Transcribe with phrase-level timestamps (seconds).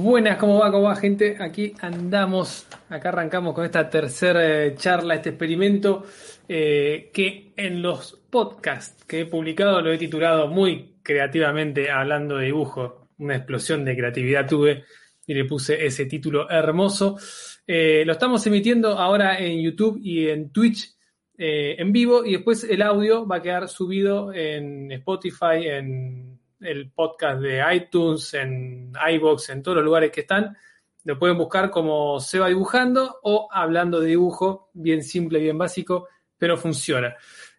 [0.00, 0.70] Buenas, ¿cómo va?
[0.70, 1.36] ¿Cómo va, gente?
[1.40, 6.06] Aquí andamos, acá arrancamos con esta tercera eh, charla, este experimento
[6.48, 12.46] eh, que en los podcasts que he publicado lo he titulado muy creativamente hablando de
[12.46, 13.08] dibujo.
[13.18, 14.84] Una explosión de creatividad tuve
[15.26, 17.18] y le puse ese título hermoso.
[17.66, 20.94] Eh, lo estamos emitiendo ahora en YouTube y en Twitch
[21.40, 27.40] en vivo y después el audio va a quedar subido en Spotify, en el podcast
[27.40, 30.56] de iTunes, en iBox, en todos los lugares que están.
[31.04, 36.08] Lo pueden buscar como se va dibujando o hablando de dibujo, bien simple, bien básico,
[36.36, 37.16] pero funciona.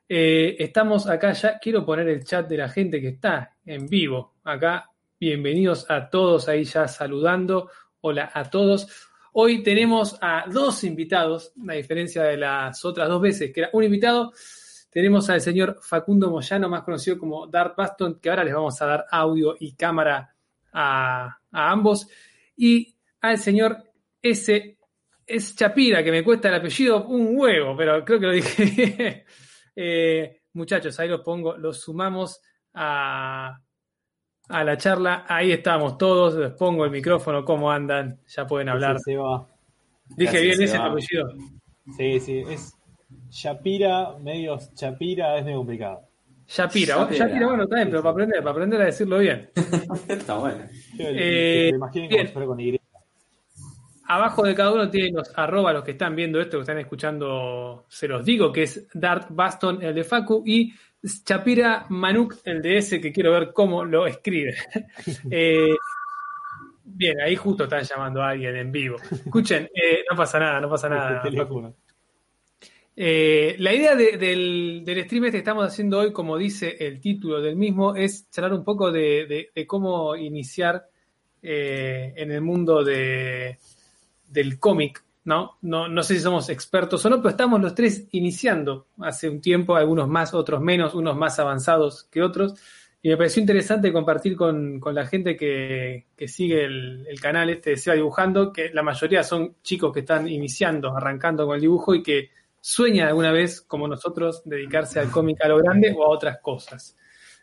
[0.07, 4.35] Eh, estamos acá ya, quiero poner el chat de la gente que está en vivo
[4.43, 4.89] acá.
[5.19, 7.69] Bienvenidos a todos ahí ya saludando.
[8.01, 8.87] Hola a todos.
[9.33, 13.83] Hoy tenemos a dos invitados, a diferencia de las otras dos veces, que era un
[13.83, 14.31] invitado
[14.89, 18.85] tenemos al señor Facundo Moyano, más conocido como Dart Baston, que ahora les vamos a
[18.85, 20.35] dar audio y cámara
[20.73, 22.07] a, ambos.
[22.55, 23.77] Y al señor
[24.21, 24.77] S.
[25.27, 29.25] Es Chapira, que me cuesta el apellido un huevo, pero creo que lo dije.
[29.81, 32.41] Eh, muchachos, ahí los pongo, los sumamos
[32.73, 33.57] a,
[34.49, 35.25] a la charla.
[35.25, 38.19] Ahí estamos todos, les pongo el micrófono, ¿cómo andan?
[38.27, 38.97] Ya pueden hablar.
[40.17, 41.31] Dije bien ese apellido.
[41.95, 42.78] Sí, sí, es
[43.29, 46.01] Shapira, medios Chapira, es medio complicado.
[46.47, 49.49] Shapira, Shapira, bueno, está bien, pero para aprender, para aprender a decirlo bien.
[50.07, 50.65] está bueno.
[50.97, 51.71] Eh,
[52.33, 52.79] con Y.
[54.07, 57.85] Abajo de cada uno tiene los arroba, los que están viendo esto, que están escuchando,
[57.87, 60.73] se los digo, que es Dart Baston, el de Facu, y
[61.23, 64.55] Chapira Manuk, el de ese, que quiero ver cómo lo escribe.
[65.29, 65.75] eh,
[66.83, 68.97] bien, ahí justo están llamando a alguien en vivo.
[69.11, 71.21] Escuchen, eh, no pasa nada, no pasa nada.
[73.01, 77.55] Eh, la idea del, stream este que estamos haciendo hoy, como dice el título del
[77.55, 80.85] mismo, es charlar un poco de, cómo iniciar
[81.41, 83.55] eh, en el mundo del
[84.59, 85.57] cómic, ¿no?
[85.61, 86.03] ¿no?
[86.03, 90.09] Sé si somos expertos o no, pero estamos los tres iniciando hace un tiempo, algunos
[90.09, 92.55] más, otros menos, unos más avanzados que otros.
[93.01, 97.77] Y me pareció interesante compartir con, la gente que, sigue el, el, canal este de
[97.77, 102.03] Seba Dibujando, que la mayoría son chicos que están iniciando, arrancando con el dibujo y
[102.03, 102.31] que
[102.61, 106.95] sueña alguna vez, como nosotros, dedicarse al cómic a lo grande o a otras cosas.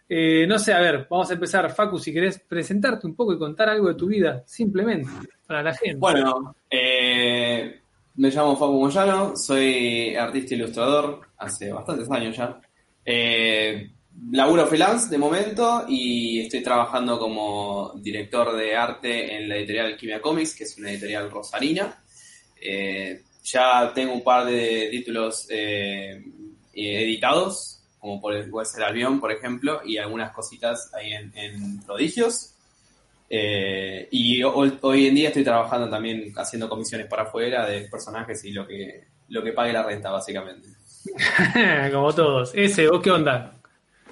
[0.09, 1.71] Eh, no sé, a ver, vamos a empezar.
[1.73, 5.11] Facu, si querés presentarte un poco y contar algo de tu vida, simplemente,
[5.47, 5.97] para la gente.
[5.97, 7.81] Bueno, eh,
[8.17, 12.61] me llamo Facu Moyano, soy artista ilustrador hace bastantes años ya.
[13.05, 13.91] Eh,
[14.33, 20.21] laburo freelance de momento y estoy trabajando como director de arte en la editorial Quimia
[20.21, 22.03] Comics, que es una editorial rosarina.
[22.61, 26.21] Eh, ya tengo un par de títulos eh,
[26.75, 32.53] editados, como por el, puede ser Avión, por ejemplo, y algunas cositas ahí en, Prodigios.
[33.31, 38.53] Eh, y hoy, en día estoy trabajando también haciendo comisiones para afuera de personajes y
[38.53, 40.69] lo que, lo que pague la renta, básicamente.
[41.93, 42.53] como todos.
[42.53, 43.55] Ese, ¿vos qué onda?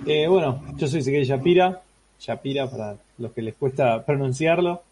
[0.06, 1.82] Eh, bueno, yo soy Ezequiel Shapira,
[2.20, 4.82] Shapira para los que les cuesta pronunciarlo.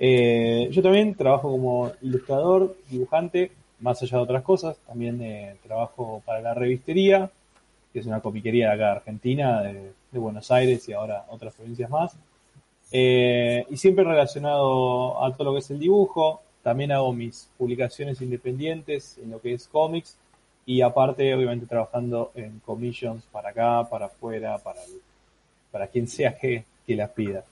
[0.00, 3.50] yo también trabajo como ilustrador, dibujante,
[3.84, 7.30] más allá de otras cosas, también trabajo para la revistería,
[7.92, 11.90] que es una copiquería de acá de Argentina, de, Buenos Aires y ahora otras provincias
[11.90, 12.16] más.
[12.92, 18.22] Eh, y siempre relacionado a todo lo que es el dibujo, también hago mis publicaciones
[18.22, 20.16] independientes en lo que es cómics
[20.64, 24.80] y aparte obviamente trabajando en commissions para acá, para afuera, para,
[25.70, 27.44] para quien sea que, que las pida.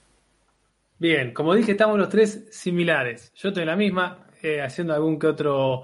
[0.99, 3.33] Bien, como dije, estamos los tres similares.
[3.35, 5.83] Yo estoy en la misma, eh, haciendo algún que otro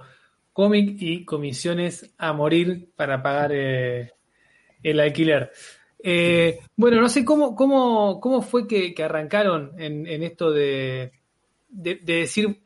[0.59, 4.11] cómic y comisiones a morir para pagar eh,
[4.83, 5.53] el alquiler.
[6.03, 11.13] Eh, bueno, no sé cómo, cómo, cómo fue que, arrancaron en, esto de,
[11.69, 12.61] decir,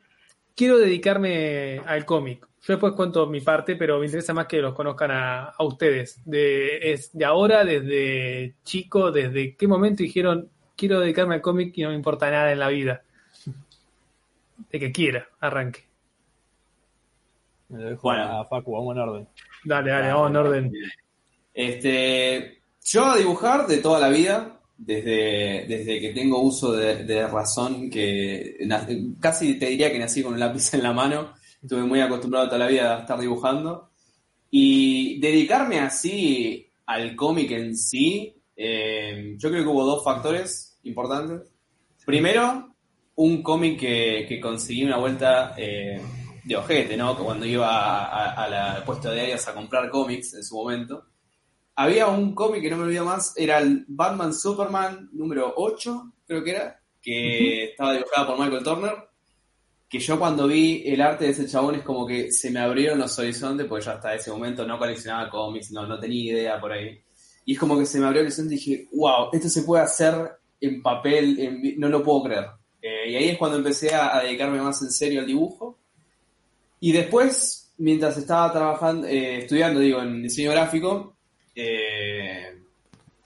[0.55, 2.47] quiero dedicarme al cómic.
[2.63, 6.19] Yo después cuento mi parte, pero me interesa más que los conozcan a, ustedes.
[6.25, 11.83] De, es de ahora, desde chico, desde qué momento dijeron, quiero dedicarme al cómic y
[11.83, 13.03] no me importa nada en la vida.
[14.71, 15.92] De que quiera, arranque
[18.01, 19.27] bueno, a Facu, vamos en orden.
[19.65, 20.73] Dale, dale, vamos en orden.
[21.53, 27.89] Este, yo a dibujar de toda la vida, desde, desde que tengo uso de, razón,
[27.89, 28.57] que
[29.19, 32.59] casi te diría que nací con un lápiz en la mano, estuve muy acostumbrado toda
[32.59, 33.89] la vida a estar dibujando.
[34.49, 41.51] Y dedicarme así al cómic en sí, eh, yo creo que hubo dos factores importantes.
[42.05, 42.73] Primero,
[43.15, 46.01] un cómic que, conseguí una vuelta eh,
[46.43, 47.15] de ojete, ¿no?
[47.15, 51.05] Que cuando iba a, la puesto de diarios a comprar cómics en su momento,
[51.75, 56.43] había un cómic que no me olvido más, era el Batman Superman número 8, creo
[56.43, 58.95] que era, que estaba dibujado por Michael Turner.
[59.89, 62.99] que yo cuando vi el arte de ese chabón es como que se me abrieron
[62.99, 66.71] los horizontes, porque yo hasta ese momento no coleccionaba cómics, no, no tenía idea por
[66.71, 66.99] ahí.
[67.45, 69.83] Y es como que se me abrió el horizonte y dije, wow, esto se puede
[69.83, 70.15] hacer
[70.61, 72.45] en papel, no lo puedo creer.
[72.81, 75.79] Eh, y ahí es cuando empecé a, dedicarme más en serio al dibujo.
[76.83, 81.15] Y después, mientras estaba trabajando, eh, estudiando, digo, en diseño gráfico,
[81.55, 82.61] eh,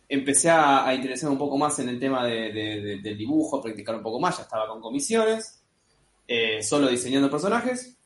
[0.07, 4.19] empecé a, interesarme un poco más en el tema del dibujo, a practicar un poco
[4.19, 5.63] más, ya estaba con comisiones.
[6.27, 7.97] Eh, solo diseñando personajes.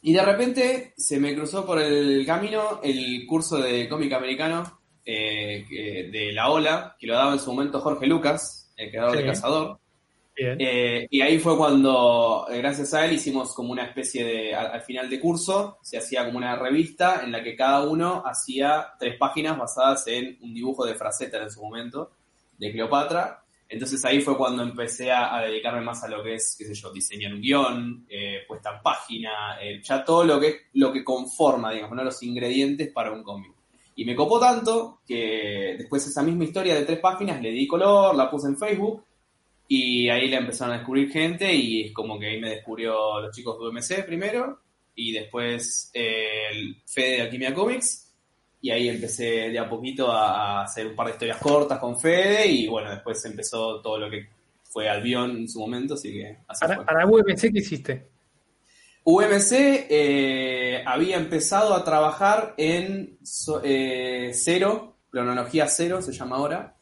[0.00, 5.66] Y de repente se me cruzó por el camino el curso de cómic americano eh,
[6.12, 9.80] de La Ola, que lo daba en su momento Jorge Lucas, el creador de Cazador.
[10.36, 15.08] Eh, y ahí fue cuando, gracias a él, hicimos como una especie de, al, final
[15.08, 19.56] de curso, se hacía como una revista en la que cada uno hacía tres páginas
[19.56, 22.10] basadas en un dibujo de Fraceta en su momento,
[22.58, 26.64] de Cleopatra, entonces ahí fue cuando empecé a, dedicarme más a lo que es, qué
[26.64, 30.92] sé yo, diseñar un guion, eh, puesta en página, eh, ya todo lo que, lo
[30.92, 33.52] que conforma, digamos, los ingredientes para un cómic.
[33.96, 38.14] Y me copó tanto que después esa misma historia de tres páginas le di color,
[38.14, 39.04] la puse en Facebook
[39.66, 43.34] y ahí le empezaron a descubrir gente y es como que ahí me descubrió los
[43.34, 44.60] chicos de UMC primero
[44.94, 48.12] y después eh, el Fede de Alquimia Comics
[48.60, 52.46] y ahí empecé de a poquito a hacer un par de historias cortas con Fede
[52.46, 54.28] y bueno, después empezó todo lo que
[54.62, 56.38] fue Albion en su momento, así que
[56.86, 58.08] para, UMC, ¿qué hiciste?
[59.04, 63.18] UMC eh, había empezado a trabajar en
[63.62, 66.74] eh, Cero, cronología Cero se llama ahora.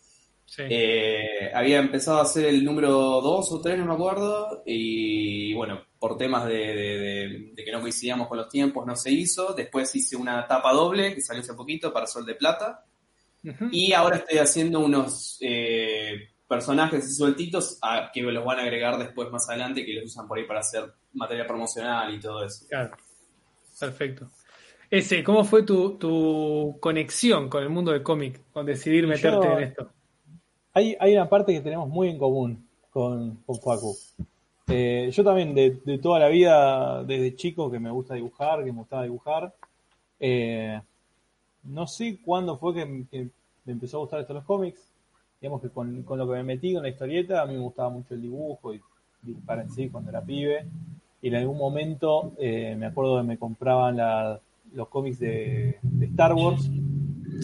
[0.59, 5.83] Eh, había empezado a hacer el número 2 o 3, no me acuerdo, y bueno,
[5.99, 9.55] por temas de, que no coincidíamos con los tiempos, no se hizo.
[9.55, 12.85] Después hice una tapa doble que salió hace poquito para Sol de Plata.
[13.73, 19.31] Y ahora estoy haciendo unos eh, personajes sueltitos a, que los van a agregar después
[19.31, 22.67] más adelante, que los usan por ahí para hacer material promocional y todo eso.
[22.69, 22.97] Claro.
[23.81, 24.31] Perfecto.
[24.91, 29.93] Ese, ¿cómo fue tu, conexión con el mundo del cómic, con decidir meterte en esto?
[30.75, 33.97] Hay, hay una parte que tenemos muy en común con, con Facu.
[34.69, 38.79] Eh, yo también de, toda la vida, desde chico, que me gusta dibujar, que me
[38.79, 39.55] gustaba dibujar.
[40.19, 40.81] Eh,
[41.65, 44.81] no sé cuándo fue que, me empezó a gustar esto de los cómics.
[45.41, 48.15] Digamos que con, lo que me metí con la historieta, a mí me gustaba mucho
[48.15, 48.81] el dibujo y
[49.23, 50.67] dibujar en sí cuando era pibe.
[51.21, 53.97] Y en algún momento eh, me acuerdo que me compraban
[54.73, 56.71] los cómics de, Star Wars.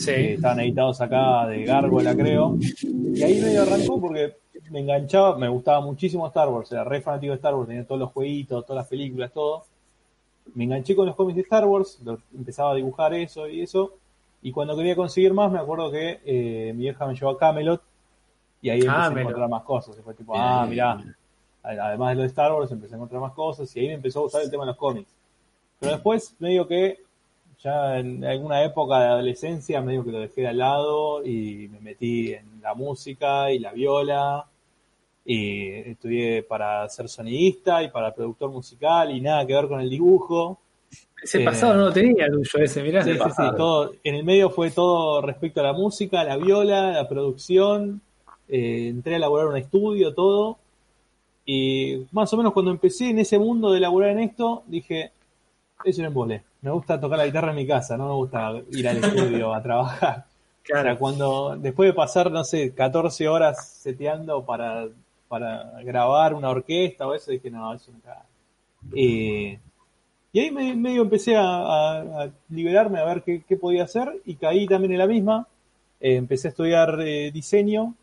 [0.04, 2.56] Que estaban editados acá de Gárgola, creo.
[2.82, 4.36] Y ahí medio arrancó porque
[4.70, 8.00] me enganchaba, me gustaba muchísimo Star Wars, era re fanático de Star Wars, tenía todos
[8.00, 9.64] los jueguitos, todas las películas, todo.
[10.54, 12.00] Me enganché con los cómics de Star Wars,
[12.34, 13.94] empezaba a dibujar eso y eso.
[14.42, 17.82] Y cuando quería conseguir más, me acuerdo que eh, mi vieja me llevó a Camelot
[18.62, 19.96] y ahí empecé a encontrar más cosas.
[20.02, 21.02] fue tipo, ah, mirá,
[21.62, 24.20] además de lo de Star Wars, empecé a encontrar más cosas y ahí me empezó
[24.20, 25.12] a gustar el tema de los cómics.
[25.80, 26.98] Pero después, me digo que
[27.60, 31.80] ya en alguna época de adolescencia, medio que lo dejé de al lado y me
[31.80, 34.46] metí en la música y la viola
[35.24, 39.90] y estudié para ser sonidista y para productor musical y nada que ver con el
[39.90, 40.58] dibujo.
[41.22, 43.02] Ese pasado no lo tenía el tuyo ese, mirá.
[43.02, 46.92] Sí, sí, sí, todo, en el medio fue todo respecto a la música, la viola,
[46.92, 48.00] la producción,
[48.48, 50.58] eh, entré a elaborar un estudio, todo.
[51.44, 55.10] Y más o menos cuando empecé en ese mundo de elaborar en esto, dije,
[55.84, 56.42] eso un embole.
[56.60, 59.62] Me gusta tocar la guitarra en mi casa, no me gusta ir al estudio a
[59.62, 60.24] trabajar.
[60.68, 60.98] Claro.
[60.98, 64.86] cuando después de pasar, no sé, 14 horas seteando para
[65.28, 67.98] para grabar una orquesta o eso, dije, no, eso no
[68.94, 69.58] eh,
[70.32, 74.98] y ahí medio empecé a, liberarme, a ver qué, podía hacer, y caí también en
[74.98, 75.46] la misma.
[76.00, 77.94] Eh, empecé a estudiar eh, diseño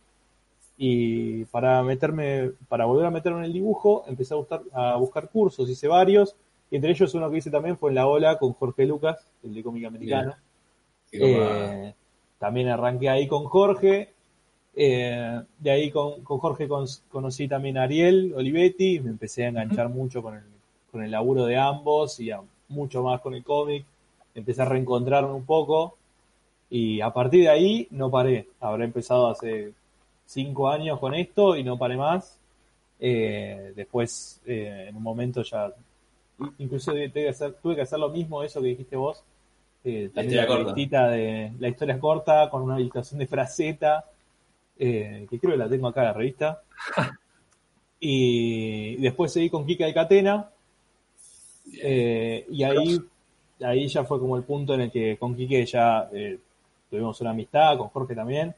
[0.77, 5.29] y para meterme, para volver a meterme en el dibujo, empecé a, buscar, a buscar
[5.29, 6.35] cursos, hice varios,
[6.71, 9.53] y entre ellos uno que hice también fue en La Ola con Jorge Lucas, el
[9.53, 10.35] de cómic americano.
[12.37, 14.13] también arranqué ahí con Jorge,
[14.75, 16.67] eh, de ahí con, Jorge
[17.09, 20.43] conocí también a Ariel Olivetti, me empecé a enganchar mucho con el,
[20.91, 22.31] con el laburo de ambos y
[22.67, 23.85] mucho más con el cómic.
[24.33, 25.95] Empecé a reencontrarme un poco
[26.69, 28.49] y a partir de ahí no paré.
[28.59, 29.71] Habré empezado hace
[30.25, 32.37] cinco años con esto y no paré más.
[32.99, 35.71] Eh, después, eh, en un momento ya,
[36.57, 39.23] incluso tuve que, hacer, tuve que hacer lo mismo, eso que dijiste vos.
[40.13, 40.45] también
[40.91, 44.05] la, de la historia corta con una habilitación de fraseta
[44.77, 46.61] eh, que creo que la tengo acá en la revista.
[47.99, 50.49] y después seguí con Kika de Catena.
[51.81, 52.99] Eh, y ahí,
[53.61, 56.39] ahí ya fue como el punto en el que con Kike ya eh,
[56.89, 58.53] tuvimos una amistad, con Jorge también.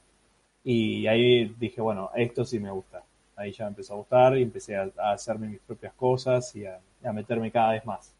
[0.63, 3.03] Y ahí dije, bueno, esto sí me gusta.
[3.35, 6.79] Ahí ya me empezó a gustar y empecé a, hacerme mis propias cosas y a,
[7.03, 8.15] a meterme cada vez más.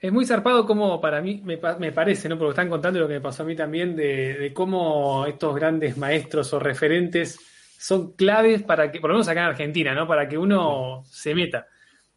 [0.00, 2.38] Es muy zarpado como para mí, me, parece, ¿no?
[2.38, 6.52] Porque están contando lo que me pasó a mí también, de, cómo estos grandes maestros
[6.54, 7.38] o referentes
[7.78, 10.06] son claves para que, por lo menos acá en Argentina, ¿no?
[10.06, 11.66] Para que uno se meta.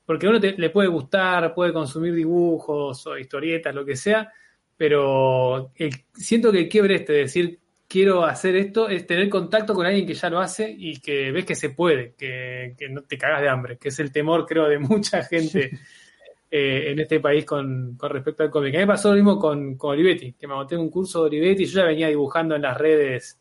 [0.05, 4.31] Porque a uno le puede gustar, puede consumir dibujos o historietas, lo que sea,
[4.77, 5.71] pero
[6.13, 7.59] siento que quiebre este de decir
[7.93, 11.45] quiero hacer esto es tener contacto con alguien que ya lo hace y que ves
[11.45, 14.67] que se puede, que, que no te cagas de hambre, que es el temor, creo,
[14.67, 15.69] de mucha gente
[16.49, 18.73] eh, en este país con, respecto al cómic.
[18.73, 21.65] A mí me pasó lo mismo con, Olivetti, que me monté un curso de Olivetti
[21.65, 23.39] yo ya venía dibujando en las redes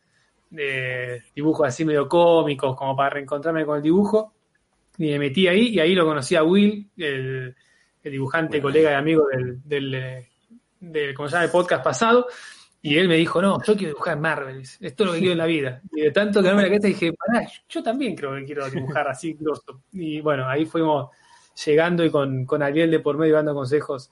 [0.50, 4.34] de dibujos así medio cómicos, como para reencontrarme con el dibujo.
[4.98, 7.56] Y me metí ahí y ahí lo conocí a Will, el,
[8.04, 10.26] dibujante, colega y amigo del, del,
[10.78, 11.46] del, ¿cómo se llama?
[11.46, 12.26] el podcast pasado.
[12.84, 15.38] Y él me dijo, no, yo quiero dibujar Marvel, esto es lo que quiero en
[15.38, 15.80] la vida.
[15.92, 18.68] Y de tanto que no me la cabeza dije, pará, yo también creo que quiero
[18.68, 19.84] dibujar así grosso.
[19.92, 21.10] Y bueno, ahí fuimos
[21.64, 24.10] llegando y con, con Ariel de por medio dando consejos,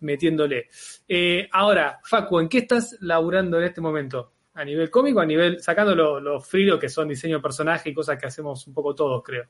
[0.00, 0.68] metiéndole.
[1.06, 4.32] Eh, ahora, Facu, ¿en qué estás laburando en este momento?
[4.54, 7.94] ¿A nivel cómico, a nivel, sacando los lo fríos que son diseño de personaje y
[7.94, 9.44] cosas que hacemos un poco todos, creo?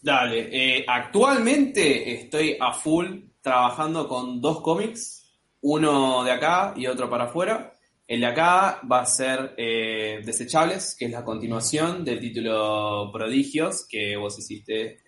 [0.00, 3.06] Dale, eh, actualmente estoy a full
[3.40, 5.28] trabajando con dos cómics,
[5.62, 7.72] uno de acá y otro para afuera.
[8.08, 13.86] El de acá va a ser eh, Desechables, que es la continuación del título Prodigios
[13.88, 15.00] que vos hiciste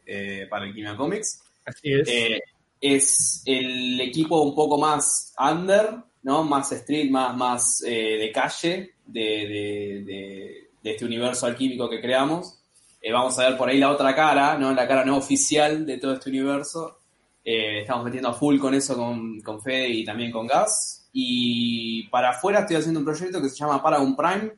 [0.50, 1.42] para el Quimia Comics.
[1.68, 2.08] Así es.
[2.08, 2.42] Eh,
[2.80, 6.44] es el equipo un poco más under, ¿no?
[6.44, 12.58] Más street, más, más eh, de calle de, este universo alquímico que creamos.
[13.02, 14.72] Eh, vamos a ver por ahí la otra cara, ¿no?
[14.72, 16.98] La cara no oficial de todo este universo.
[17.44, 20.97] estamos metiendo a full con eso con, con Fede y también con Gas.
[21.20, 24.52] Y para afuera estoy haciendo un proyecto que se llama Paragon Prime,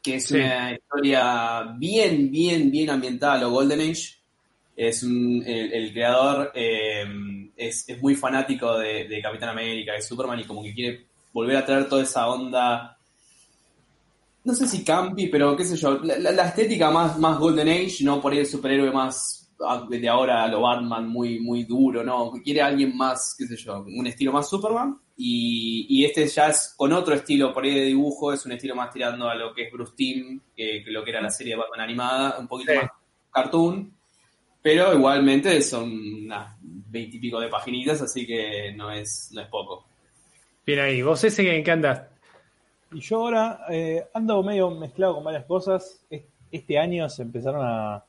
[0.00, 4.14] que es una historia bien, bien, bien ambientada a lo Golden Age.
[4.76, 7.04] Es un, el, creador eh,
[7.56, 11.88] es, muy fanático de, Capitán América, de Superman y como que quiere volver a traer
[11.88, 12.96] toda esa onda,
[14.44, 18.20] no sé si campi, pero qué sé yo, la, estética más, más Golden Age, no
[18.20, 22.30] por ahí el superhéroe más ah, de ahora lo Batman muy, muy duro, ¿no?
[22.44, 26.92] Quiere alguien más, qué sé yo, un estilo más Superman y, este ya es con
[26.92, 29.72] otro estilo por ahí de dibujo, es un estilo más tirando a lo que es
[29.72, 32.90] Bruce Timm, que, lo que era la serie de Batman animada, un poquito más
[33.32, 33.94] cartoon
[34.64, 35.92] pero igualmente son
[36.24, 39.84] unas veintipico de paginitas, así que no es, no es poco.
[40.64, 42.08] Bien ahí, ¿vos ese en qué andás?
[42.90, 46.06] Y yo ahora eh, ando medio mezclado con varias cosas.
[46.50, 48.06] Este año se empezaron a,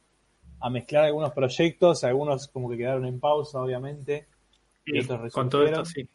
[0.71, 4.27] mezclar algunos proyectos, algunos como que quedaron en pausa, obviamente.
[4.85, 6.07] y otros con todo esto, sí.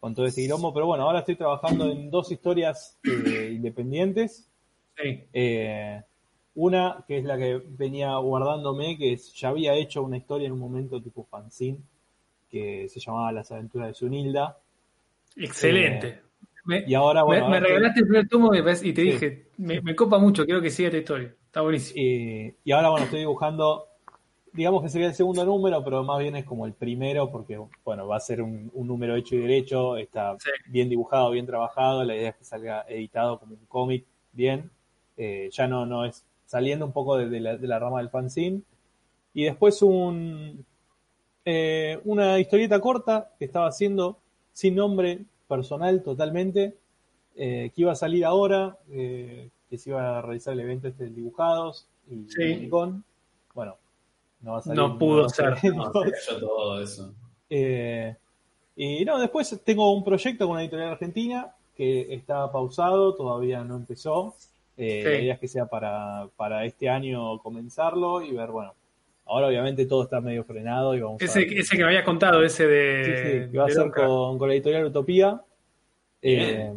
[0.00, 4.48] Con todo este quilombo, pero bueno, ahora estoy trabajando en dos historias eh, independientes.
[4.96, 5.24] Sí.
[5.32, 6.00] Eh,
[6.54, 10.58] una, que es la que venía guardándome, que ya había hecho una historia en un
[10.58, 11.78] momento tipo fanzine,
[12.50, 14.58] que se llamaba Las aventuras de Sunilda.
[15.36, 16.22] Excelente.
[16.70, 17.48] Eh, y ahora, bueno.
[17.50, 20.98] Me, regalaste el primer tomo y te dije, me, copa mucho, quiero que siga esta
[20.98, 21.34] historia.
[21.44, 22.00] Está buenísimo.
[22.64, 23.86] y ahora, bueno, estoy dibujando,
[24.52, 28.06] digamos que sería el segundo número, pero más bien es como el primero, porque, bueno,
[28.06, 32.30] va a ser un, número hecho y derecho, está bien dibujado, bien trabajado, la idea
[32.30, 34.70] es que salga editado como un cómic, bien.
[35.16, 38.62] Eh, ya no, no es saliendo un poco de, la, rama del fanzine.
[39.32, 40.64] Y después un,
[41.44, 44.18] eh, una historieta corta que estaba haciendo
[44.52, 46.74] sin nombre personal totalmente,
[47.36, 51.04] eh, que iba a salir ahora, eh, que se iba a realizar el evento este
[51.04, 52.66] de dibujados y sí.
[52.66, 53.04] Bueno,
[54.42, 54.76] no va a salir.
[54.76, 55.54] No pudo ser.
[56.40, 57.14] todo eso.
[57.48, 63.76] y no, después tengo un proyecto con una editorial argentina que está pausado, todavía no
[63.76, 64.34] empezó.
[64.76, 68.74] Eh, La idea es que sea para, para este año comenzarlo y ver, bueno,
[69.26, 72.66] ahora obviamente todo está medio frenado y vamos ese, ese que me habías contado, ese
[72.66, 73.04] de...
[73.04, 73.10] Sí,
[73.46, 75.40] sí, que va a ser con, con, la editorial Utopía.
[76.22, 76.72] Eh,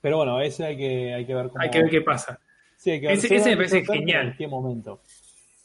[0.00, 1.62] pero bueno, ese hay que, hay que ver cómo...
[1.62, 2.38] Hay que ver qué pasa.
[2.76, 4.28] Sí, hay que ver ese, ese me parece genial.
[4.28, 5.00] En qué momento.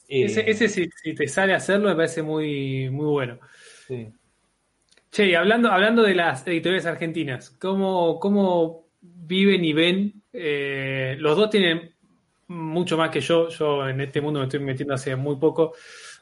[0.08, 3.40] Ese, eh, ese si, si, te sale a hacerlo me parece muy, muy bueno.
[3.88, 4.08] Sí.
[5.12, 11.50] Che, hablando, hablando de las editoriales argentinas, ¿cómo, cómo viven y ven eh, los dos
[11.50, 11.96] tienen
[12.48, 13.50] mucho más que yo.
[13.50, 15.74] Yo en este mundo me estoy metiendo hace muy poco,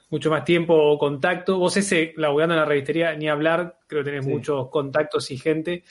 [0.09, 1.59] mucho más tiempo o contacto.
[1.59, 5.83] Vos ese, laburando en la revistería, ni hablar, creo que tenés muchos contactos y gente.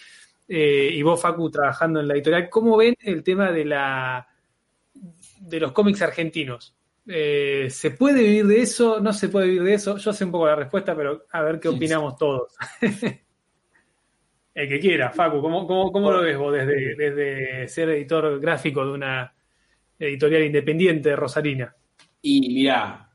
[0.48, 4.28] Eh, y vos, Facu, trabajando en la editorial, ¿cómo ven el tema de la
[5.40, 6.74] de los cómics argentinos?
[7.06, 9.00] Eh, ¿Se puede vivir de eso?
[9.00, 9.96] ¿No se puede vivir de eso?
[9.98, 12.54] Yo sé un poco la respuesta, pero a ver qué opinamos todos.
[14.54, 18.92] El que quiera, Facu, ¿cómo, cómo, lo ves vos desde, desde, ser editor gráfico de
[18.92, 19.34] una
[19.98, 21.74] editorial independiente de Rosarina?
[22.22, 23.10] Y mira,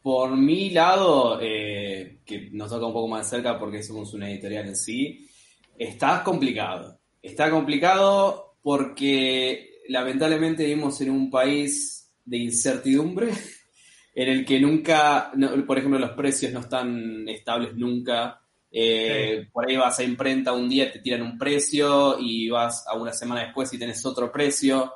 [0.00, 4.68] por mi lado, eh, que nos toca un poco más cerca porque somos una editorial
[4.68, 5.28] en sí,
[5.76, 7.00] está complicado.
[7.20, 13.30] Está complicado porque lamentablemente vivimos en un país de incertidumbre
[14.14, 15.32] en el que nunca,
[15.66, 18.40] por ejemplo, los precios no están estables nunca.
[18.70, 22.94] Eh, por ahí vas a imprenta un día, te tiran un precio y vas a
[22.94, 24.92] una semana después y tenés otro precio.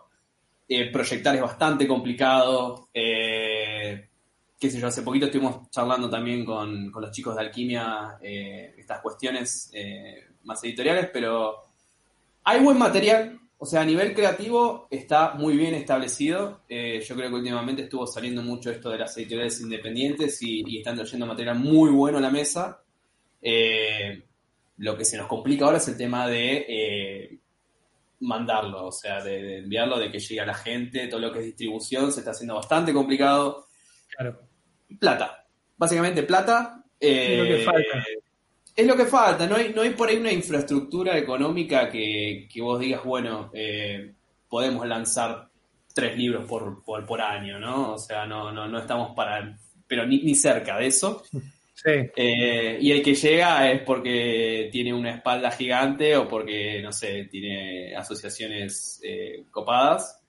[0.68, 2.88] Eh, proyectar es bastante complicado.
[2.92, 4.08] Eh,
[4.58, 9.00] qué sé yo, hace poquito estuvimos charlando también con, con los chicos de Alquimia estas
[9.00, 9.72] cuestiones
[10.42, 11.68] más editoriales, pero
[12.42, 16.60] hay buen material, o sea, a nivel creativo está muy bien establecido.
[16.68, 20.96] Eh, yo creo que últimamente estuvo saliendo mucho esto de las editoriales independientes y, están
[20.96, 22.80] trayendo material muy bueno a la mesa.
[23.42, 24.22] Eh,
[24.76, 27.38] lo que se nos complica ahora es el tema de eh,
[28.20, 31.46] mandarlo, o sea, de, enviarlo, de que llegue a la gente, todo lo que es
[31.46, 33.66] distribución se está haciendo bastante complicado.
[34.16, 34.40] Claro.
[35.00, 35.46] Plata,
[35.76, 36.84] básicamente plata.
[37.00, 38.04] lo que falta
[38.78, 42.78] es lo que falta, no hay, no hay por ahí una infraestructura económica que, vos
[42.78, 44.14] digas, bueno, eh,
[44.48, 45.48] podemos lanzar
[45.92, 47.94] tres libros por, por, año, ¿no?
[47.94, 51.24] O sea, no, no, no estamos para, pero ni, ni cerca de eso.
[51.74, 51.90] Sí.
[52.16, 57.24] Eh, y el que llega es porque tiene una espalda gigante o porque, no sé,
[57.24, 60.20] tiene asociaciones eh, copadas.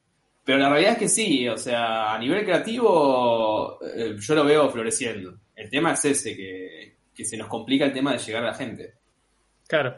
[0.43, 3.79] Pero la realidad es que sí, o sea, a nivel creativo
[4.17, 5.39] yo lo veo floreciendo.
[5.55, 8.53] El tema es ese, que, que se nos complica el tema de llegar a la
[8.53, 8.93] gente.
[9.67, 9.93] Claro.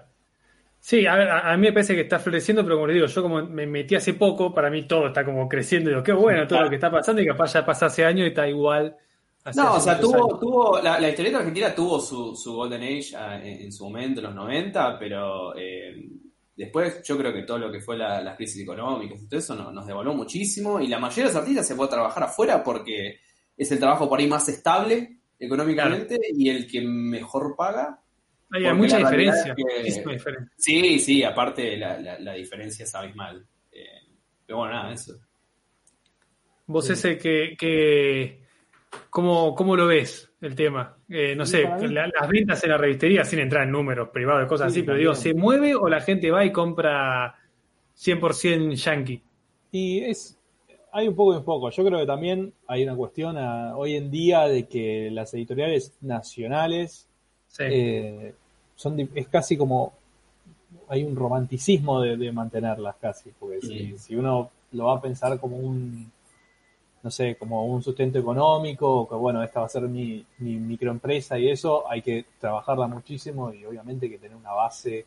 [0.80, 3.68] Sí, a, mí me parece que está floreciendo, pero como le digo, yo como me
[3.68, 6.70] metí hace poco, para mí todo está como creciendo y digo, qué bueno todo lo
[6.70, 8.98] que está pasando y capaz ya pasa hace años y está igual.
[9.56, 13.84] No, o sea, tuvo, tuvo la, historieta argentina tuvo su, Golden Age ah, en, su
[13.84, 16.10] momento, en los 90, pero eh,
[16.56, 19.72] después yo creo que todo lo que fue las crisis económicas y todo eso nos,
[19.72, 23.20] nos devolvió muchísimo y la mayoría de los artistas se puede trabajar afuera porque
[23.56, 28.00] es el trabajo por ahí más estable económicamente y el que mejor paga.
[28.52, 29.56] Hay mucha diferencia.
[30.56, 33.46] Sí, sí, aparte la, la, diferencia es abismal.
[33.72, 33.86] Eh,
[34.46, 35.20] pero bueno, nada, eso.
[36.68, 38.44] Vos ese que, que
[39.10, 40.98] ¿cómo, ¿cómo, lo ves el tema?
[41.10, 44.84] Eh, no sé, las ventas en la revistería, sin entrar en números privados, cosas así,
[44.84, 47.36] pero digo, ¿se mueve o la gente va y compra
[47.98, 49.24] 100% yankee?
[49.72, 50.41] Y es,
[50.92, 51.70] hay un poco y un poco.
[51.70, 57.08] Yo creo que también hay una cuestión hoy en día de que las editoriales nacionales
[57.60, 58.34] eh,
[58.76, 59.94] son es casi como
[60.88, 63.62] hay un romanticismo de, mantenerlas casi, porque
[63.98, 66.12] si, uno lo va a pensar como un
[67.04, 71.40] no sé, como un sustento económico, que bueno, esta va a ser mi, mi microempresa
[71.40, 75.06] y eso, hay que trabajarla muchísimo y obviamente hay que tener una base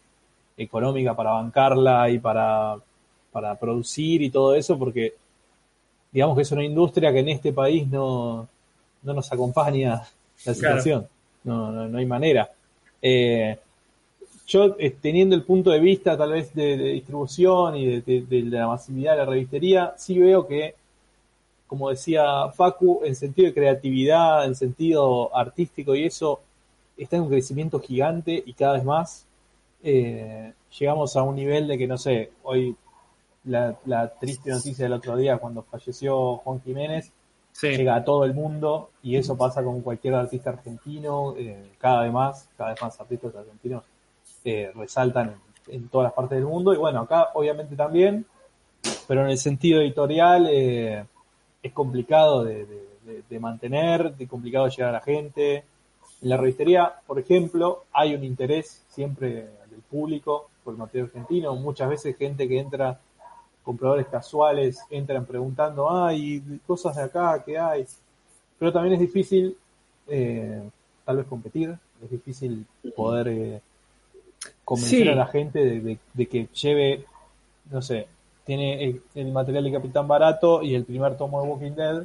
[0.57, 2.77] económica para bancarla y para,
[3.31, 5.14] para producir y todo eso, porque
[6.14, 8.48] digamos que es una industria que en este país no,
[9.03, 10.00] no nos acompaña
[10.46, 11.09] la situación.
[11.42, 12.50] No, no, hay manera.
[13.03, 13.59] Eh,
[14.46, 19.12] yo, eh, teniendo el punto de vista tal vez de, distribución y de, la masividad
[19.12, 20.77] de la revistería, sí veo que,
[21.66, 26.40] como decía Facu, en sentido de creatividad, en sentido artístico y eso,
[26.96, 29.27] está en un crecimiento gigante y cada vez más
[29.83, 32.77] eh, llegamos a un nivel de que, no sé, hoy
[33.44, 37.12] la, triste noticia del otro día cuando falleció Juan Jiménez
[37.62, 42.12] llega a todo el mundo y eso pasa con cualquier artista argentino, eh, cada vez
[42.12, 43.85] más, cada vez más artistas argentinos
[44.44, 45.37] eh, resaltan
[45.68, 48.26] en, todas las partes del mundo y bueno, acá obviamente también,
[49.07, 51.04] pero en el sentido editorial eh,
[51.62, 52.66] es complicado de,
[53.28, 55.64] de, mantener, es complicado llegar a la gente.
[56.22, 61.54] En la revistería, por ejemplo, hay un interés siempre del público por el material argentino,
[61.54, 62.98] muchas veces gente que entra
[63.64, 67.87] compradores casuales entran preguntando, hay cosas de acá, ¿qué hay?
[68.59, 69.57] Pero también es difícil
[70.07, 70.62] eh,
[71.05, 73.61] tal vez competir, es difícil poder eh,
[74.64, 77.05] convencer a la gente de, que lleve,
[77.70, 78.07] no sé,
[78.44, 82.05] tiene el, material de Capitán Barato y el primer tomo de Walking Dead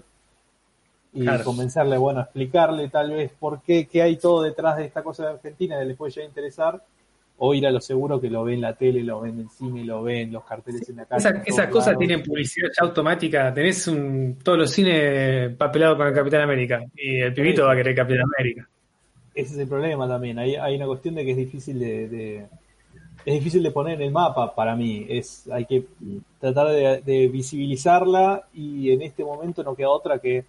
[1.12, 5.24] y convencerle, bueno, explicarle tal vez por qué, qué hay todo detrás de esta cosa
[5.24, 6.82] de Argentina que le puede ya interesar
[7.42, 9.50] o ir a lo seguro que lo ve en la tele, lo ven en el
[9.50, 11.42] cine, lo ven los carteles en la casa.
[11.46, 13.54] esas cosas tienen publicidad automática.
[13.54, 17.76] Tenés un, todos los cines papelados con el Capitán América y el pibito va a
[17.78, 18.68] querer Capitán América.
[19.34, 20.38] Ese es el problema también.
[20.38, 22.46] Hay, hay una cuestión de que es difícil de,
[23.26, 25.06] es difícil de poner en el mapa para mí.
[25.08, 25.86] Es, hay que
[26.42, 30.44] tratar de, de visibilizarla y en este momento no queda otra que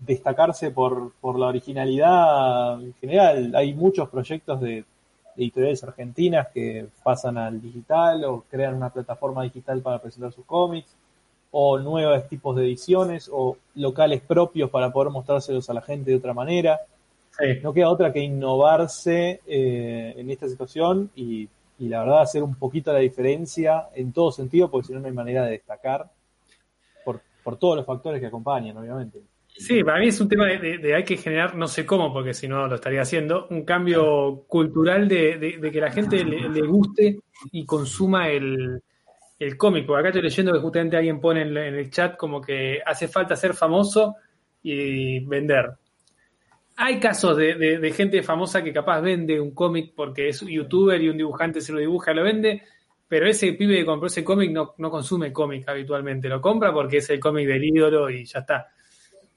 [0.00, 3.52] destacarse por, por la originalidad en general.
[3.54, 4.84] Hay muchos proyectos de
[5.36, 10.94] editoriales argentinas que pasan al digital o crean una plataforma digital para presentar sus cómics.
[11.54, 16.16] o nuevos tipos de ediciones, o locales propios para poder mostrárselos a la gente de
[16.16, 16.80] otra manera.
[17.62, 22.54] No queda otra que innovarse eh, en esta situación y, y, la verdad hacer un
[22.54, 26.10] poquito la diferencia en todo sentido, porque si no, no hay manera de destacar
[27.04, 29.20] por, por todos los factores que acompañan, obviamente.
[29.54, 32.48] Sí, para mí es un tema de, hay que generar, no sé cómo, porque si
[32.48, 37.20] no lo estaría haciendo, un cambio cultural de, que la gente le, guste
[37.52, 38.82] y consuma el,
[39.38, 39.86] el cómic.
[39.86, 43.36] Porque acá estoy leyendo que justamente alguien pone en, el chat como que hace falta
[43.36, 44.16] ser famoso
[44.62, 45.72] y vender.
[46.76, 51.18] Hay casos de, gente famosa que capaz vende un cómic porque es youtuber y un
[51.18, 52.62] dibujante se lo dibuja y lo vende,
[53.06, 56.96] pero ese pibe que compró ese cómic no, no consume cómic habitualmente, lo compra porque
[56.96, 58.68] es el cómic del ídolo y ya está.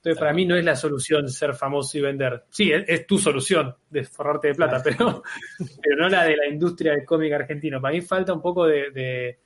[0.06, 2.44] Entonces, para mí no es la solución ser famoso y vender.
[2.52, 5.24] Sí, es, tu solución de forrarte de plata, pero,
[5.82, 7.82] pero no la de la industria del cómic argentino.
[7.82, 9.40] Para mí falta un poco de.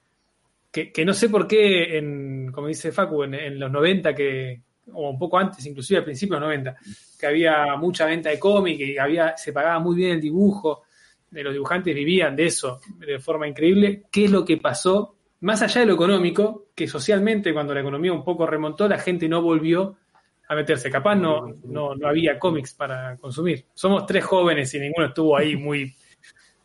[0.69, 5.17] que, no sé por qué, en, como dice Facu, en, los 90, que, o un
[5.17, 6.75] poco antes, inclusive al principio de los 90,
[7.17, 10.83] que había mucha venta de cómic y había, se pagaba muy bien el dibujo,
[11.31, 14.03] de los dibujantes vivían de eso de forma increíble.
[14.11, 15.15] ¿Qué es lo que pasó?
[15.39, 19.29] Más allá de lo económico, que socialmente, cuando la economía un poco remontó, la gente
[19.29, 19.95] no volvió
[20.49, 20.89] a meterse.
[20.89, 23.65] Capaz no, no, no había cómics para consumir.
[23.73, 25.95] Somos tres jóvenes y ninguno estuvo ahí muy,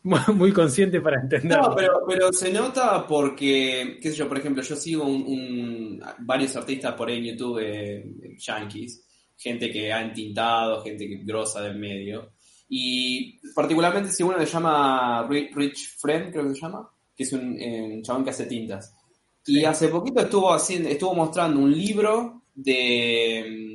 [0.33, 1.69] muy, consciente para entenderlo.
[1.69, 6.55] No, pero, pero se nota porque, qué sé yo, por ejemplo, yo sigo un, varios
[6.55, 9.05] artistas por ahí en YouTube, eh, yankees,
[9.37, 12.33] gente que ha entintado, gente que grosa del medio.
[12.67, 17.55] Y particularmente si uno le llama Rich Friend, creo que se llama, que es un,
[17.59, 18.95] eh, chabón que hace tintas.
[19.45, 23.74] Y hace poquito estuvo haciendo, estuvo mostrando un libro de,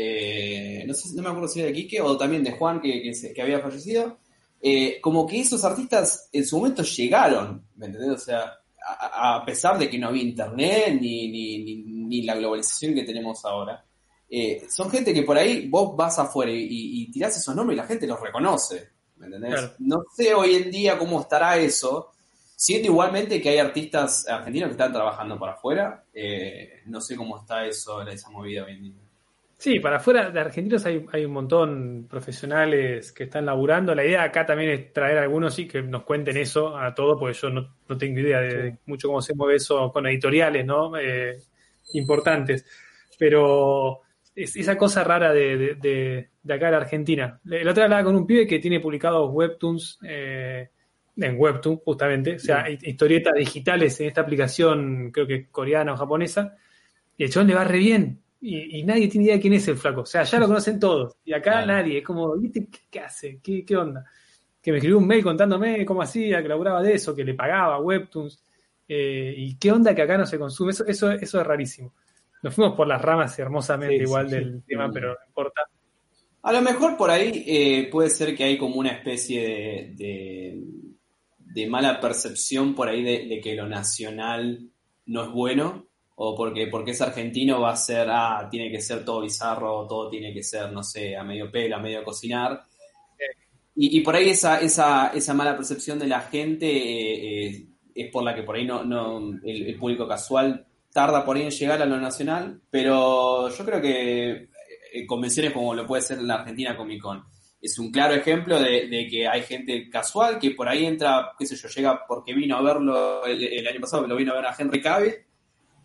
[0.00, 3.10] eh, no sé, no me acuerdo si era de Quique o también de Juan que,
[3.34, 4.18] que, había fallecido,
[4.60, 8.10] eh, como que esos artistas en su momento llegaron, ¿me entendés?
[8.10, 8.52] O sea,
[8.86, 13.84] a, pesar de que no había internet ni, ni, la globalización que tenemos ahora.
[14.30, 17.80] Eh, son gente que por ahí vos vas afuera y, y, tirás esos nombres y
[17.80, 18.90] la gente los reconoce.
[19.16, 19.72] ¿Me entendés?
[19.78, 22.12] No sé hoy en día cómo estará eso,
[22.60, 26.04] Siento igualmente que hay artistas argentinos que están trabajando para afuera.
[26.12, 29.07] Eh, no sé cómo está eso, esa movida hoy en día.
[29.60, 33.92] Sí, para afuera de argentinos hay, hay un montón profesionales que están laburando.
[33.92, 37.18] La idea acá también es traer a algunos y que nos cuenten eso a todos,
[37.18, 40.96] porque yo no, tengo idea de mucho cómo se mueve eso con editoriales, ¿no?
[40.96, 41.42] Eh,
[41.94, 42.64] importantes.
[43.18, 47.40] Pero es esa cosa rara de, de, de, acá en Argentina.
[47.42, 50.70] La otra hablaba con un pibe que tiene publicados webtoons eh,
[51.16, 56.56] en Webtoon, justamente, o sea, historietas digitales en esta aplicación, creo que coreana o japonesa,
[57.16, 59.76] y el chabón le va re bien, y, nadie tiene idea de quién es el
[59.76, 63.40] flaco, o sea, ya lo conocen todos, y acá nadie, es como, ¿viste qué, hace?
[63.42, 64.04] ¿Qué, ¿Qué, onda?
[64.62, 67.80] Que me escribió un mail contándome cómo hacía, que laburaba de eso, que le pagaba
[67.80, 68.44] Webtoons,
[68.88, 71.94] eh, y qué onda que acá no se consume, eso, eso, eso es rarísimo.
[72.42, 75.62] Nos fuimos por las ramas hermosamente igual del tema, pero no importa.
[76.42, 80.62] A lo mejor por ahí eh, puede ser que hay como una especie de
[81.58, 84.70] de mala percepción por ahí de, que lo nacional
[85.06, 85.87] no es bueno,
[86.20, 90.10] o porque, porque es argentino va a ser, ah, tiene que ser todo bizarro, todo
[90.10, 92.60] tiene que ser, no sé, a medio pelo, a medio cocinar.
[93.76, 98.34] Y, por ahí esa, esa, esa mala percepción de la gente eh, es por la
[98.34, 102.00] que por ahí no, no el, público casual tarda por ahí en llegar a lo
[102.00, 104.48] nacional, pero yo creo que
[104.92, 107.22] eh, convenciones como lo puede ser la Argentina Comic Con,
[107.62, 111.54] es un claro ejemplo de, que hay gente casual que por ahí entra, qué sé
[111.54, 114.82] yo, llega porque vino a verlo el, año pasado, lo vino a ver a Henry
[114.82, 115.27] Cavill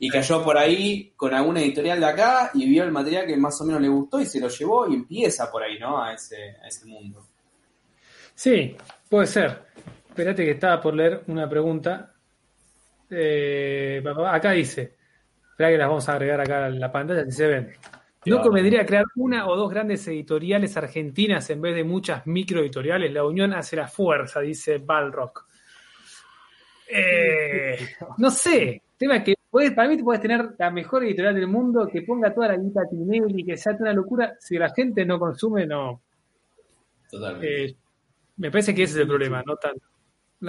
[0.03, 3.61] y cayó por ahí con alguna editorial de acá y vio el material que más
[3.61, 6.03] o menos le gustó y se lo llevó y empieza por ahí, ¿no?
[6.03, 7.25] A ese, a ese mundo.
[8.35, 8.75] Sí,
[9.09, 9.61] puede ser.
[10.09, 12.13] Espérate que estaba por leer una pregunta.
[13.09, 14.97] Eh, acá dice,
[15.51, 17.71] espera que las vamos a agregar acá en la pantalla si se ven.
[18.25, 23.09] ¿No convendría crear una o dos grandes editoriales argentinas en vez de muchas microeditoriales?
[23.09, 25.47] La unión hace la fuerza, dice Balrock.
[26.89, 27.77] Eh,
[28.17, 29.35] no sé, tema que
[29.75, 33.43] para mí puedes tener la mejor editorial del mundo que ponga toda la guita y
[33.43, 34.35] que sea una locura.
[34.39, 36.01] Si la gente no consume, no.
[37.09, 37.65] Totalmente.
[37.65, 37.75] Eh,
[38.37, 39.85] me parece que ese es el problema, no tanto.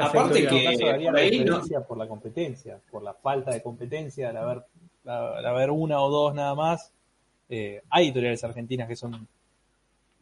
[0.00, 1.62] Aparte que por, ahí no...
[1.86, 4.62] por la competencia, por la falta de competencia, al haber,
[5.04, 6.92] al haber una o dos nada más,
[7.48, 9.28] eh, hay editoriales argentinas que son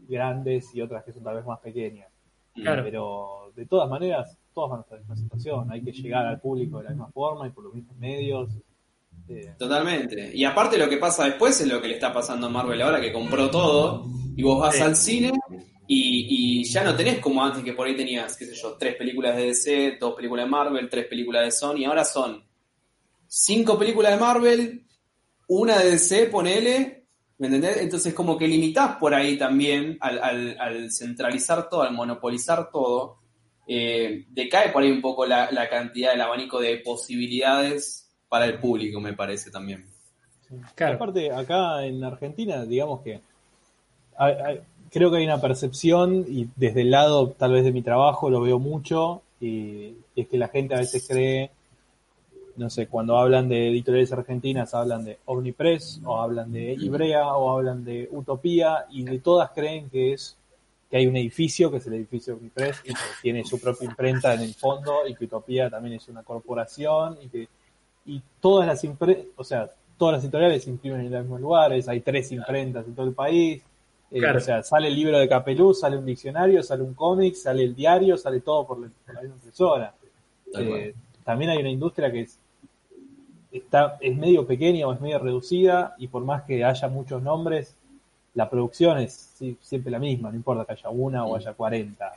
[0.09, 2.09] grandes y otras que son tal vez más pequeñas.
[2.55, 5.71] Pero de todas maneras, todas van a estar en esta situación.
[5.71, 8.51] Hay que llegar al público de la misma forma y por los mismos medios.
[9.59, 10.31] Totalmente.
[10.35, 13.01] Y aparte lo que pasa después es lo que le está pasando a Marvel ahora,
[13.01, 14.07] que compró todo
[14.37, 15.33] y vos vas al cine
[15.87, 18.95] y, y, ya no tenés como antes que por ahí tenías, qué sé yo, tres
[18.97, 21.85] películas de DC, dos películas de Marvel, tres películas de Sony.
[21.87, 22.43] Ahora son
[23.27, 24.87] cinco películas de Marvel,
[25.49, 27.07] una de DC, ponele,
[27.39, 27.79] ¿me entendés?
[27.79, 33.19] Entonces como que limitás por ahí también al, al- al centralizar todo, al monopolizar todo,
[33.67, 38.59] eh, decae por ahí un poco la, la cantidad, el abanico de posibilidades para el
[38.59, 39.85] público, me parece también.
[40.75, 40.95] Claro.
[40.95, 43.21] Aparte, acá en Argentina, digamos que
[44.17, 47.83] hay- hay- creo que hay una percepción, y desde el lado tal vez de mi
[47.83, 51.51] trabajo lo veo mucho, y, y es que la gente a veces cree,
[52.57, 57.51] no sé, cuando hablan de editoriales argentinas, hablan de Omnipress, o hablan de Ibrea, o
[57.59, 60.39] hablan de Utopía, y de todas creen que es
[60.91, 64.33] que hay un edificio, que es el edificio Omnipress, y que tiene su propia imprenta
[64.33, 67.49] en el fondo, y que Utopía también es una corporación, y que
[68.07, 71.89] y todas las impre o sea, todas las editoriales se imprimen en los mismos lugares,
[71.89, 73.63] hay tres imprentas en todo el país,
[74.11, 74.39] eh, Claro.
[74.39, 77.75] o sea, sale el libro de Capelú, sale un diccionario, sale un cómic, sale el
[77.75, 79.95] diario, sale todo por la, por la misma impresora.
[80.59, 82.39] Eh, también hay una industria que es,
[83.51, 87.75] está, es medio pequeña o es medio reducida y por más que haya muchos nombres,
[88.35, 92.13] la producción es sí, siempre la misma, no importa que haya una o haya 40.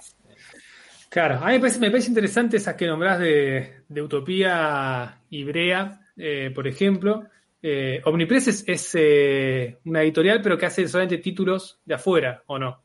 [1.15, 5.45] Claro, a mí me parece, me parece interesante esas que nombrás de, de Utopía y
[5.45, 7.23] Brea, eh, por ejemplo.
[7.63, 12.60] Eh, Omnipress es, es, eh, una editorial, pero que hace solamente títulos de afuera, ¿o
[12.60, 12.82] no?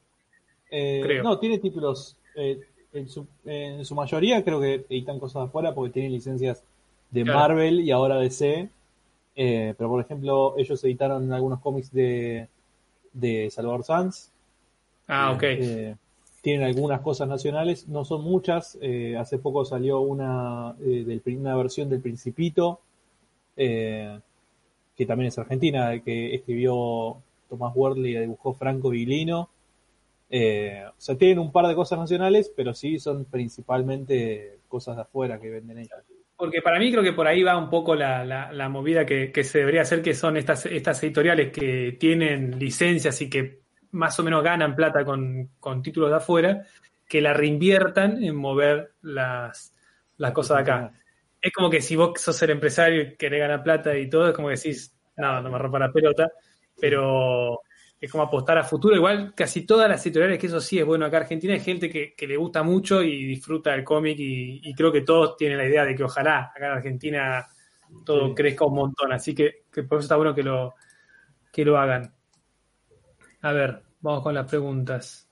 [0.70, 1.24] Eh, Creo.
[1.24, 6.12] No, tiene títulos, en, su, en su mayoría creo que editan cosas afuera porque tienen
[6.12, 6.62] licencias
[7.10, 7.36] de Claro.
[7.36, 8.70] Marvel y ahora DC.
[9.34, 12.46] Eh, pero por ejemplo, ellos editaron algunos cómics de,
[13.12, 14.30] de Salvador Sanz.
[15.08, 15.42] Ah, ok.
[15.42, 15.96] Eh,
[16.42, 18.78] tienen algunas cosas nacionales, no son muchas.
[18.80, 22.80] Eh, hace poco salió una, eh, del, una versión del Principito,
[23.56, 24.18] eh,
[24.96, 27.16] que también es argentina, que escribió
[27.48, 29.48] Tomás Wordley y dibujó Franco Viglino.
[30.30, 35.02] Eh, o sea, tienen un par de cosas nacionales, pero sí son principalmente cosas de
[35.02, 35.90] afuera que venden ellos.
[36.36, 39.30] Porque para mí creo que por ahí va un poco la, la- la movida que,
[39.32, 43.59] que se debería hacer, que son estas, estas editoriales que tienen licencias y que
[43.92, 46.66] más o menos ganan plata con, con títulos de afuera,
[47.08, 49.74] que la reinviertan en mover las,
[50.16, 50.92] las cosas de acá.
[51.40, 54.34] Es como que si vos sos el empresario y querés ganar plata y todo, es
[54.34, 56.30] como que decís, no, no me rompa la pelota,
[56.78, 57.60] pero
[58.00, 58.94] es como apostar a futuro.
[58.96, 61.90] Igual casi todas las editoriales, que eso sí es bueno acá en Argentina, hay gente
[61.90, 65.58] que, que le gusta mucho y disfruta del cómic y, y creo que todos tienen
[65.58, 67.46] la idea de que ojalá acá en Argentina
[68.04, 68.34] todo Sí.
[68.34, 69.12] crezca un montón.
[69.12, 70.74] Así que, que por eso está bueno que lo,
[71.52, 72.14] que lo hagan.
[73.42, 75.26] A ver, vamos con las preguntas.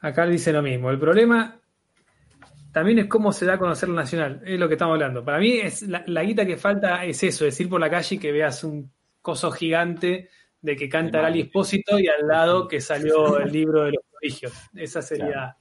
[0.00, 0.90] Acá dice lo mismo.
[0.90, 1.56] El problema
[2.72, 4.42] también es cómo se da a conocer lo nacional.
[4.44, 5.24] Es lo que estamos hablando.
[5.24, 8.16] Para mí es la, la guita que falta es eso, es ir por la calle
[8.16, 10.28] y que veas un coso gigante
[10.60, 11.22] de que canta.
[11.22, 14.52] Lali Espósito y al lado que salió el libro de los prodigios.
[14.74, 15.56] Esa sería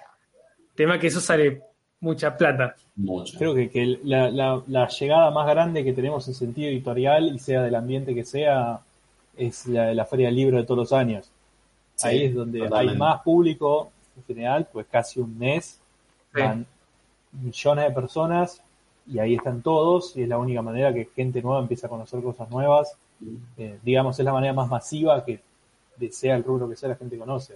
[0.74, 1.62] tema que eso sale
[2.00, 2.76] mucha plata.
[2.96, 3.38] Mucho.
[3.38, 7.38] Creo que, que la, la- la llegada más grande que tenemos en sentido editorial y
[7.38, 8.80] sea del ambiente que sea
[9.48, 11.32] es la de la Feria del Libro de todos los años.
[11.96, 12.92] Sí, Ahí es donde totalmente.
[12.94, 15.80] hay más público en general, pues casi un mes,
[16.34, 16.42] Sí.
[16.42, 16.66] van
[17.34, 18.62] millones de personas
[19.08, 22.22] y ahí están todos y es la única manera que gente nueva empieza a conocer
[22.22, 22.96] cosas nuevas.
[23.58, 25.40] Eh, digamos, es la manera más masiva que
[25.98, 27.56] de- sea el rubro que sea la gente conoce.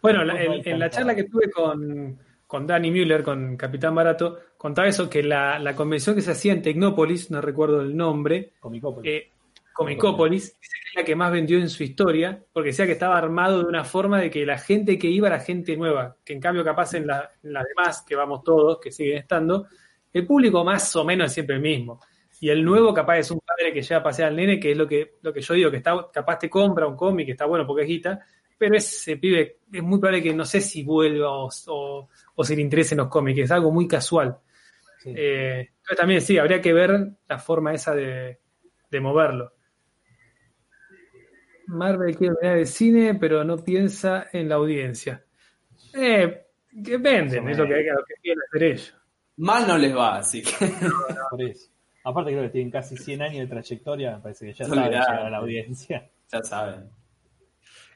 [0.00, 4.88] Bueno, la- en, la charla que tuve con, con Danny Müller, con Capitán Barato, contaba
[4.88, 9.10] eso, que la, la convención que se hacía en Tecnópolis, no recuerdo el nombre, Comicópolis.
[9.12, 9.28] eh,
[9.74, 13.18] Comicópolis, dice que es la que más vendió en su historia, porque decía que estaba
[13.18, 16.40] armado de una forma de que la gente que iba era gente nueva, que en
[16.40, 19.66] cambio capaz en, la- en las demás, que vamos todos, que siguen estando,
[20.12, 22.00] el público más o menos es siempre el mismo.
[22.40, 24.76] Y el nuevo capaz es un padre que lleva a pasear al nene, que es
[24.76, 27.46] lo que, lo que yo digo, que está, capaz te compra un cómic, que está
[27.46, 28.20] bueno porque es guita,
[28.58, 32.54] pero ese pibe es muy probable que no sé si vuelva o, o, o si
[32.54, 34.36] le interesen los cómics, es algo muy casual.
[34.98, 35.12] Sí.
[35.16, 38.38] Eh, entonces también sí, habría que ver la forma esa de,
[38.90, 39.52] de moverlo.
[41.66, 45.24] Marvel quiere venir de cine, pero no piensa en la audiencia.
[45.94, 46.42] Eh,
[46.84, 48.94] que venden, es lo que, lo que quieren hacer ellos.
[49.36, 50.52] Mal no les va, así que.
[51.30, 51.70] Por eso.
[52.04, 55.18] Aparte creo que tienen casi 100 años de trayectoria, me parece que ya saben llegar
[55.26, 56.10] a la audiencia.
[56.30, 56.90] ya saben.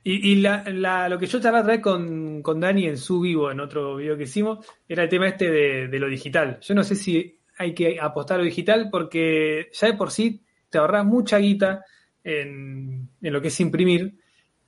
[0.04, 3.20] Y, y la, la- lo que yo charlaba otra vez con, con Dani en su
[3.20, 6.58] vivo, en otro video que hicimos, era el tema este de, de lo digital.
[6.60, 10.42] Yo no sé si hay que apostar a lo digital porque ya de por sí
[10.70, 11.84] te ahorras mucha guita
[12.28, 14.14] en, en lo que es imprimir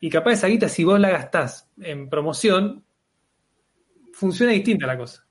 [0.01, 2.83] y capaz esa guita si vos la gastás en promoción,
[4.12, 5.25] funciona distinta la cosa.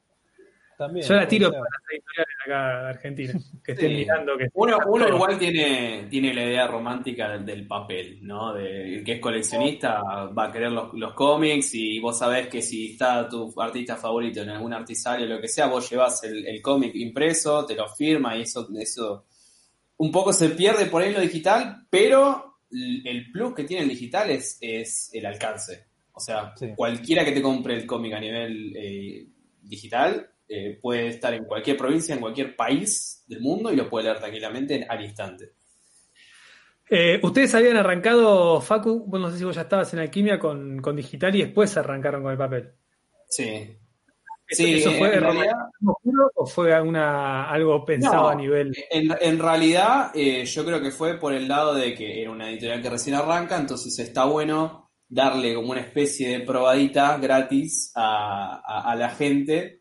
[0.78, 3.34] También, Yo la tiro para las editoriales acá de Argentina,
[3.66, 3.96] que estén Sí.
[3.98, 4.38] mirando.
[4.38, 8.54] Que Uno, uno igual tiene, tiene la idea romántica del, del papel, ¿no?
[8.54, 12.62] De el que es coleccionista va a querer los, los cómics y vos sabés que
[12.62, 16.48] si está tu artista favorito en algún artisario o lo que sea, vos llevas el,
[16.48, 19.26] el cómic impreso, te lo firma y eso, eso
[20.00, 24.30] un poco se pierde por ahí lo digital, pero el plus que tiene el digital
[24.30, 25.88] es, es el alcance.
[26.14, 29.28] O sea, cualquiera que te compre el cómic a nivel eh,
[29.62, 34.06] digital eh, puede estar en cualquier provincia, en cualquier país del mundo y lo puede
[34.06, 35.54] leer tranquilamente al instante.
[36.90, 40.82] Eh, ustedes habían arrancado, Facu, bueno, no sé si vos ya estabas en alquimia con,
[40.82, 42.72] con digital y después arrancaron con el papel.
[43.28, 43.78] Sí.
[44.50, 45.56] Sí, ¿Eso fue en realidad,
[46.36, 48.74] o fue algo pensado a nivel?
[48.90, 52.82] En, realidad, eh, yo creo que fue por el lado de que era una editorial
[52.82, 58.96] que recién arranca, entonces está bueno darle como una especie de probadita gratis a, a
[58.96, 59.80] la gente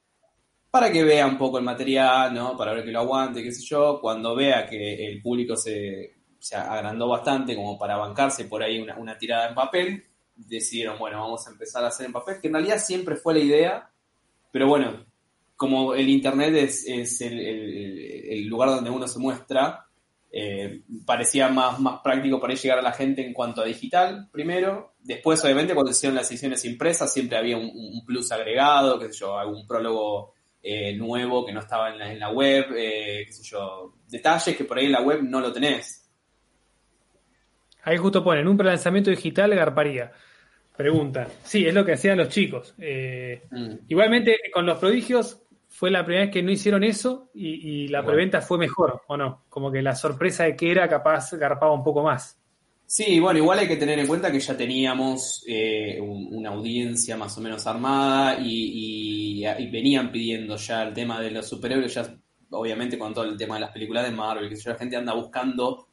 [0.71, 2.57] para que vea un poco el material, ¿no?
[2.57, 3.99] Para ver que lo aguante, qué sé yo.
[4.01, 9.19] Cuando vea que el público se, se agrandó bastante como para bancarse por ahí una,
[9.19, 10.05] tirada en papel,
[10.35, 13.41] decidieron, bueno, vamos a empezar a hacer en papel, que en realidad siempre fue la
[13.41, 13.91] idea,
[14.51, 15.05] pero bueno,
[15.57, 19.87] como el Internet es, el, lugar donde uno se muestra,
[20.31, 24.95] eh, parecía más, más práctico para llegar a la gente en cuanto a digital, primero.
[25.01, 29.37] Después, obviamente, cuando hicieron las ediciones impresas, siempre había un, plus agregado, qué sé yo,
[29.37, 33.43] algún prólogo eh, nuevo que no estaba en la, en la web, eh, qué sé
[33.43, 36.09] yo, detalles que por ahí en la web no lo tenés.
[37.83, 40.13] Ahí justo ponen, un prelanzamiento digital garparía.
[40.79, 41.27] Pregunta.
[41.43, 42.73] Sí, es lo que hacían los chicos.
[42.79, 43.87] Eh, mm.
[43.89, 48.41] Igualmente, con los prodigios fue la primera vez que no hicieron eso y, la preventa
[48.41, 49.43] fue mejor, ¿o no?
[49.49, 52.39] Como que la sorpresa de que era capaz garpaba un poco más.
[52.87, 57.37] Sí, bueno, igual hay que tener en cuenta que ya teníamos eh, una audiencia más
[57.37, 62.17] o menos armada y, venían pidiendo ya el tema de los superhéroes, ya
[62.51, 65.89] obviamente con todo el tema de las películas de Marvel, que la gente anda buscando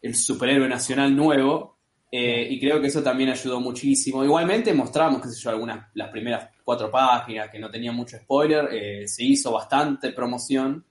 [0.00, 1.79] el superhéroe nacional nuevo.
[2.12, 4.24] Eh, y creo que eso también ayudó muchísimo.
[4.24, 8.68] Igualmente mostramos, qué sé yo, algunas, las primeras cuatro páginas que no tenían mucho spoiler.
[8.72, 10.84] Eh, se hizo bastante promoción,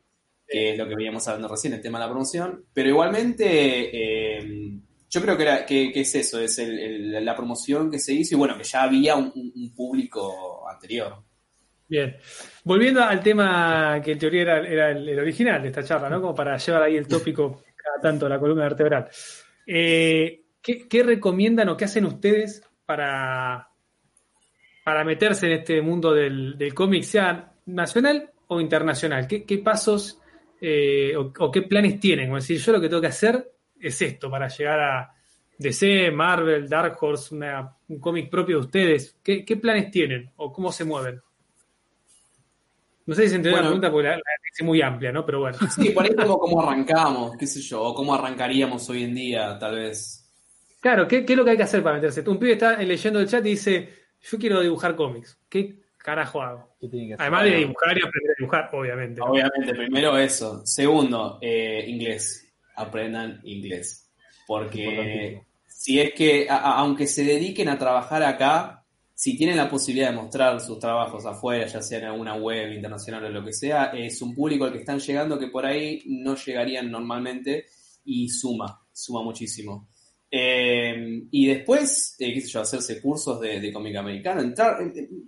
[0.48, 2.66] que es lo que veníamos hablando recién, el tema de la promoción.
[2.74, 4.72] Pero igualmente, eh,
[5.10, 8.58] yo creo que, era, que, es eso, es la promoción que se hizo y bueno,
[8.58, 11.16] que ya había un, público anterior.
[11.88, 12.16] Bien.
[12.64, 16.22] Volviendo al tema que en teoría era, era el, el, original de esta charla, ¿no?
[16.22, 17.64] Como para llevar ahí el tópico
[18.02, 19.10] tanto la columna vertebral.
[19.66, 23.70] Eh, ¿qué, recomiendan o qué hacen ustedes para,
[24.84, 29.28] para meterse en este mundo del, cómic, sea nacional o internacional?
[29.28, 30.20] ¿Qué, pasos
[30.62, 32.28] eh, o, qué planes tienen?
[32.28, 35.14] Como decir, yo lo que tengo que hacer es esto para llegar a
[35.58, 37.36] DC, Marvel, Dark Horse,
[37.88, 39.20] un cómic propio de ustedes.
[39.24, 41.22] ¿Qué, planes tienen o cómo se mueven?
[43.06, 45.26] No sé si se entendió la pregunta porque la, es muy amplia, ¿no?
[45.26, 45.58] Pero bueno.
[45.76, 49.58] Sí, por ahí como, como arrancamos, qué sé yo, o cómo arrancaríamos hoy en día,
[49.60, 50.19] tal vez.
[50.80, 52.28] Claro, ¿qué, es lo que hay que hacer para meterse?
[52.30, 53.90] Un pibe está leyendo el chat y dice,
[54.22, 55.38] yo quiero dibujar cómics.
[55.50, 56.76] ¿Qué carajo hago?
[57.18, 59.22] Además de dibujar y aprender a dibujar, obviamente.
[59.22, 60.66] Obviamente, primero eso.
[60.66, 62.54] Segundo, eh, inglés.
[62.76, 64.10] Aprendan inglés.
[64.48, 68.80] Porque si es que, aunque se dediquen a trabajar acá,
[69.14, 73.26] si tienen la posibilidad de mostrar sus trabajos afuera, ya sea en alguna web internacional
[73.26, 76.36] o lo que sea, es un público al que están llegando que por ahí no
[76.36, 77.66] llegarían normalmente
[78.06, 79.90] y suma, suma muchísimo.
[80.32, 84.78] Eh, y después, eh, qué sé yo, hacerse cursos de, cómic americano, entrar,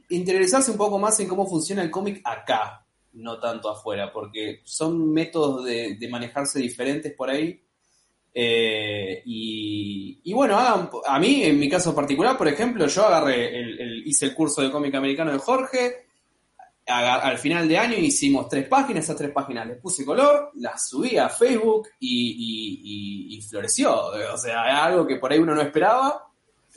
[0.09, 5.11] interesarse un poco más en cómo funciona el cómic acá, no tanto afuera, porque son
[5.11, 7.61] métodos de manejarse diferentes por ahí
[8.33, 14.25] eh, y, bueno, a mí, en mi caso particular, por ejemplo, yo agarré, el, hice
[14.27, 16.05] el curso de cómic americano de Jorge.
[16.97, 21.17] Al final de año hicimos tres páginas, esas tres páginas les puse color, las subí
[21.17, 23.93] a Facebook y, floreció.
[24.33, 26.27] O sea, algo que por ahí uno no esperaba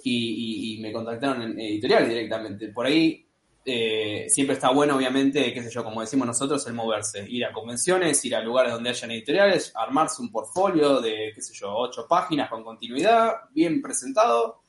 [0.03, 2.69] y, me contactaron en editorial directamente.
[2.69, 3.25] Por ahí
[3.65, 7.53] eh, siempre está bueno, obviamente, qué sé yo, como decimos nosotros, el moverse, ir a
[7.53, 12.07] convenciones, ir a lugares donde hayan editoriales, armarse un portfolio de, qué sé yo, ocho
[12.09, 14.61] páginas con continuidad, bien presentado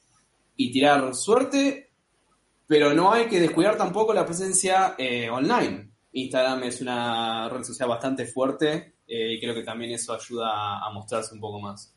[0.55, 1.84] y tirar suerte,
[2.67, 5.89] pero no hay que descuidar tampoco la presencia eh, online.
[6.11, 10.89] Instagram es una red social bastante fuerte eh, y creo que también eso ayuda a
[10.91, 11.93] mostrarse un poco más.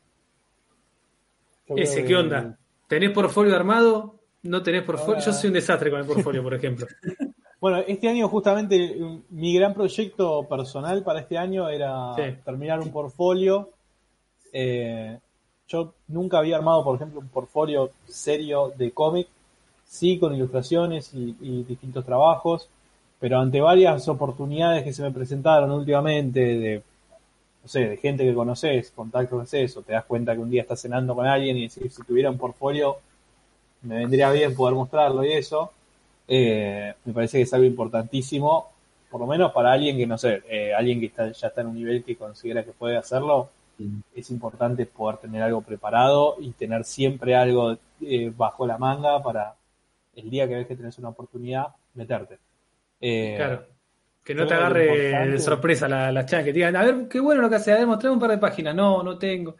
[1.67, 2.57] Ese, ¿qué onda?
[2.87, 4.19] ¿Tenés portfolio armado?
[4.43, 5.21] no tenés portfolio.
[5.21, 6.87] Yo soy un desastre con el portfolio, por ejemplo.
[7.61, 8.97] Bueno, este año justamente
[9.31, 12.15] mi gran proyecto personal para este año era
[12.45, 13.71] terminar un portfolio.
[14.53, 15.19] Eh,
[15.67, 19.27] yo nunca había armado, por ejemplo, un portfolio serio de cómic,
[19.89, 22.69] sí con ilustraciones y, distintos trabajos,
[23.19, 26.83] pero ante varias oportunidades que se me presentaron últimamente de,
[27.63, 30.61] no sé, de gente que conoces, contactos es eso, te das cuenta que un día
[30.61, 32.97] estás cenando con alguien y decís, si tuviera un portfolio
[33.81, 35.71] me vendría bien poder mostrarlo y eso.
[36.27, 38.69] Eh, me parece que es algo importantísimo,
[39.09, 41.67] por lo menos para alguien que, no sé, eh, alguien que está, ya está en
[41.67, 43.49] un nivel que considera que puede hacerlo,
[44.13, 49.55] es importante poder tener algo preparado y tener siempre algo eh, bajo la manga para
[50.19, 52.37] el día que ves que tenés una oportunidad, meterte.
[53.01, 53.65] Eh, claro.
[54.23, 57.41] Que no te agarre de sorpresa la, la que te digan, a ver, qué bueno
[57.41, 58.75] lo que hace, a ver, mostrame un par de páginas.
[58.75, 59.55] No, no tengo.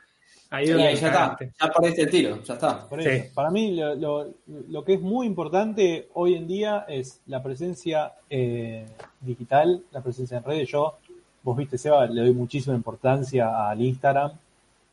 [0.51, 2.87] Ahí ya está, ya perdiste el tiro, ya está.
[3.35, 4.33] Para mí lo,
[4.67, 8.83] lo, que es muy importante hoy en día es la presencia eh,
[9.21, 10.67] digital, la presencia en redes.
[10.69, 10.97] Yo,
[11.43, 14.31] vos viste, Seba, le doy muchísima importancia al Instagram.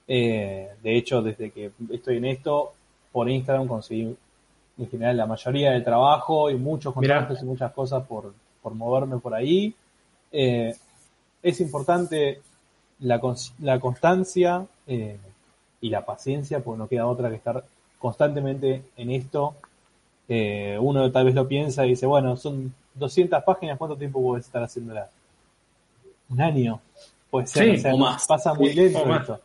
[0.06, 2.74] Eh, de hecho, desde que estoy en esto,
[3.10, 4.14] por Instagram conseguí
[4.78, 9.18] en general la mayoría del trabajo y muchos contactos y muchas cosas por, por moverme
[9.18, 9.74] por ahí.
[10.32, 10.74] Eh,
[11.42, 12.40] es importante
[13.00, 13.20] la,
[13.60, 15.18] la constancia, eh,
[15.80, 17.64] y la paciencia, porque no queda otra que estar
[17.98, 19.54] constantemente en esto.
[20.28, 24.46] Eh, uno tal vez lo piensa y dice, bueno, son 200 páginas, ¿cuánto tiempo puedes
[24.46, 25.08] estar haciéndola?
[26.28, 26.80] Un año.
[27.30, 27.80] Puede ser,
[28.26, 29.40] pasa muy lento esto.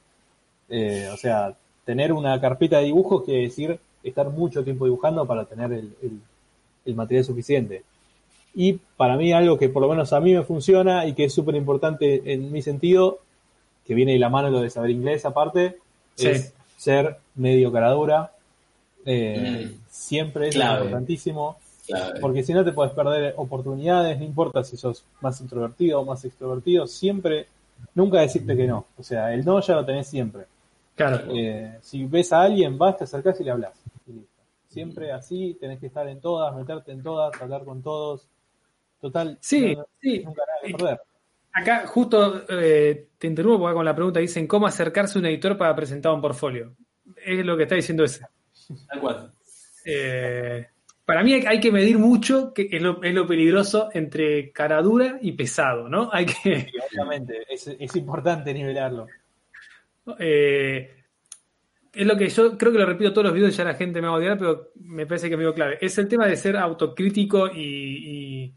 [0.69, 1.53] Eh, o sea,
[1.85, 5.93] tener una carpeta de dibujos quiere decir estar mucho tiempo dibujando para tener el,
[6.85, 7.83] el material suficiente.
[8.53, 11.33] Y para mí algo que por lo menos a mí me funciona y que es
[11.33, 13.19] súper importante en mi sentido,
[13.85, 15.77] que viene de la mano lo de saber inglés aparte,
[16.17, 18.33] es ser medio caradura.
[19.05, 19.79] Eh, mm.
[19.89, 21.57] Siempre es importantísimo.
[22.21, 26.23] Porque si no te puedes perder oportunidades, no importa si sos más introvertido o más
[26.23, 27.47] extrovertido, siempre,
[27.95, 28.85] nunca decirte que no.
[28.97, 30.45] O sea, el no ya lo tenés siempre.
[30.95, 31.23] Claro.
[31.35, 33.73] Eh, si ves a alguien, vas, te acercás y le hablas.
[34.71, 38.29] Siempre así, tenés que estar en todas, meterte en todas, hablar con todos.
[39.01, 40.23] Total, sí, sí.
[40.23, 41.01] nunca nada que perder.
[41.51, 45.75] Acá justo eh, te interrumpo con la pregunta, dicen cómo acercarse a un editor para
[45.75, 46.73] presentar un portfolio.
[47.17, 48.25] Es lo que está diciendo ese.
[48.87, 49.33] Tal cual.
[49.85, 50.67] Eh,
[51.03, 55.89] para mí hay, que medir mucho, que es lo, peligroso entre cara dura y pesado,
[55.89, 56.09] ¿no?
[56.13, 56.71] Hay que...
[56.93, 59.07] obviamente, es, importante nivelarlo.
[60.17, 61.00] Eh,
[61.93, 64.01] es lo que yo creo que lo repito todos los videos y ya la gente
[64.01, 65.77] me va a odiar, pero me parece que me digo clave.
[65.81, 68.53] Es el tema de ser autocrítico y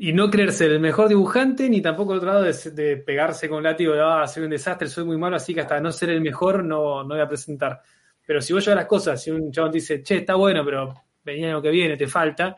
[0.00, 3.94] y no creerse el mejor dibujante, ni tampoco el otro lado de, pegarse con látigo
[3.94, 6.62] de, ah, soy un desastre, soy muy malo, así que hasta no ser el mejor
[6.62, 7.82] no, no voy a presentar.
[8.24, 10.94] Pero si vos llevas las cosas, si un chabón te dice, che, está bueno, pero
[11.24, 12.56] venía lo que viene, te falta,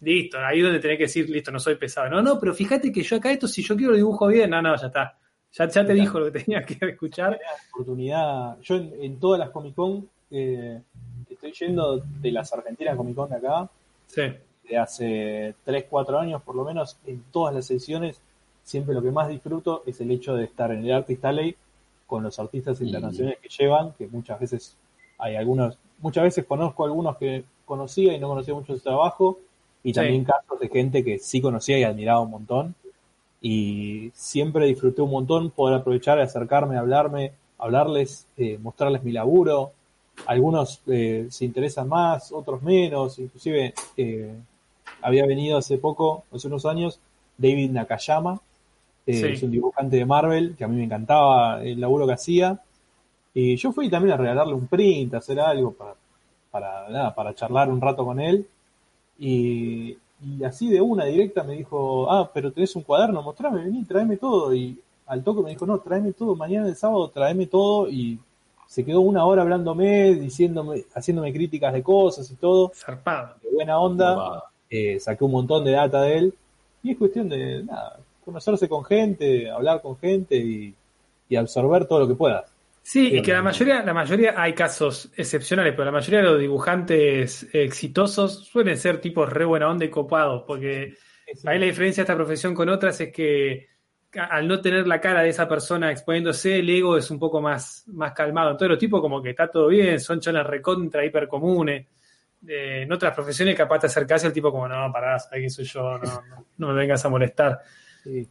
[0.00, 2.10] listo, ahí es donde tenés que decir, listo, no soy pesado.
[2.10, 4.60] No, no, pero fíjate que yo acá esto, si yo quiero lo dibujo bien, no,
[4.60, 5.18] no, ya está.
[5.54, 7.38] Ya, ya te dijo lo que tenías que escuchar.
[7.72, 8.58] Oportunidad.
[8.60, 10.80] Yo en, todas las Comic Con, eh,
[11.30, 13.70] estoy yendo de las Argentinas Comic Con de acá.
[14.06, 14.22] Sí
[14.68, 18.20] de hace 3, 4 años por lo menos, en todas las sesiones,
[18.62, 21.54] siempre lo que más disfruto es el hecho de estar en el Artist Alley
[22.06, 24.76] con los artistas internacionales que llevan, que muchas veces
[25.18, 29.38] hay algunos, muchas veces conozco algunos que conocía y no conocía mucho su trabajo,
[29.82, 32.74] y también casos de gente que sí conocía y admiraba un montón.
[33.46, 39.72] Y siempre disfruté un montón poder aprovechar, acercarme, hablarme, hablarles, eh, mostrarles mi laburo.
[40.24, 44.34] Algunos eh, se interesan más, otros menos, inclusive eh,
[45.02, 46.98] había venido hace poco, hace unos años,
[47.36, 48.40] David Nakayama,
[49.04, 52.58] es un dibujante de Marvel, que a mí me encantaba el laburo que hacía.
[53.34, 55.94] Y yo fui también a regalarle un print, a hacer algo para,
[56.50, 58.48] para, nada, para charlar un rato con él.
[59.18, 59.98] Y,
[60.44, 64.54] así de una directa me dijo, ah, pero tenés un cuaderno, mostrame, vení, tráeme todo.
[64.54, 67.88] Y al toque me dijo, no, tráeme todo, mañana el sábado tráeme todo.
[67.88, 68.18] Y
[68.66, 72.72] se quedó una hora hablándome, diciéndome, haciéndome críticas de cosas y todo.
[72.74, 73.34] Zarpado.
[73.42, 74.44] De buena onda.
[74.70, 76.34] Eh, saqué un montón de data de él,
[76.82, 80.74] y es cuestión de nada, conocerse con gente, hablar con gente y,
[81.36, 82.53] absorber todo lo que puedas.
[82.86, 86.38] Sí, y que la mayoría, la mayoría hay casos excepcionales, pero la mayoría de los
[86.38, 90.94] dibujantes exitosos suelen ser tipos re buena onda y copados, porque
[91.46, 93.68] ahí la diferencia de esta profesión con otras es que
[94.12, 97.84] al no tener la cara de esa persona exponiéndose, el ego es un poco más,
[97.88, 98.54] más calmado.
[98.54, 101.86] Todos los tipos como que está todo bien, son chonas recontra, hiper comunes
[102.46, 106.22] en otras profesiones capaz de acercarse al tipo como, no, parás, aquí soy yo, no,
[106.58, 107.60] no, me vengas a molestar.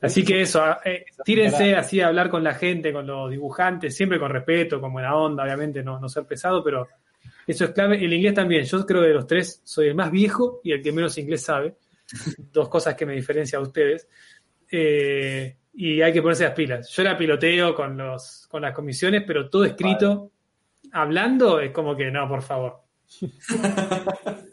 [0.01, 3.95] Así que eso, ah, eh, tírense así a hablar con la gente, con los dibujantes,
[3.95, 6.87] siempre con respeto, con buena onda, obviamente, no, no ser pesado, pero
[7.47, 8.03] eso es clave.
[8.03, 10.81] El inglés también, yo creo que de los tres soy el más viejo y el
[10.81, 11.75] que menos inglés sabe.
[12.51, 14.07] Dos cosas que me diferencian a ustedes.
[14.71, 16.89] Eh, y hay que ponerse las pilas.
[16.89, 20.31] Yo la piloteo con, los, con las comisiones, pero todo escrito,
[20.91, 22.83] hablando, es como que no, por favor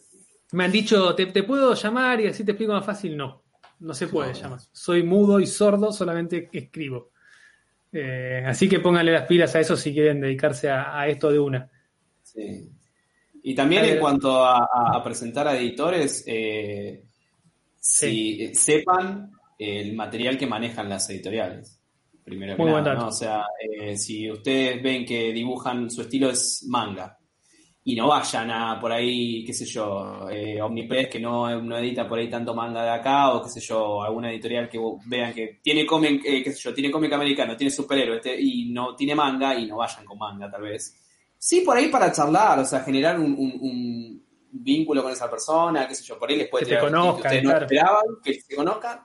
[0.52, 3.16] Me han dicho, ¿te, puedo llamar y así te explico más fácil?
[3.16, 3.44] No,
[3.80, 4.60] no se puede llamar.
[4.72, 7.10] Soy mudo y sordo, solamente escribo.
[7.92, 11.68] Eh, así que pónganle las pilas a eso si quieren dedicarse a, esto de una.
[12.22, 12.70] Sí.
[13.42, 17.04] Y también en cuanto a, presentar a editores, eh,
[17.78, 21.82] si sepan el material que manejan las editoriales.
[22.22, 22.94] primero que Muy nada.
[22.94, 23.08] ¿no?
[23.08, 27.18] O sea, eh, si ustedes ven que dibujan, su estilo es manga,
[27.92, 32.08] y no vayan a por ahí, qué sé yo, eh, Omnipress que no, no edita
[32.08, 35.58] por ahí tanto manga de acá, o qué sé yo, alguna editorial que vean que
[35.62, 39.14] tiene cómic, eh, qué sé yo, tiene cómic americano, tiene superhéroe este, y no tiene
[39.14, 40.94] manga, y no vayan con manga tal vez.
[41.38, 45.86] Sí, por ahí para charlar, o sea, generar un, un- un vínculo con esa persona,
[45.88, 47.64] qué sé yo, por ahí les puede Que te conozcan, no claro.
[47.66, 49.00] esperaban, que se conozcan,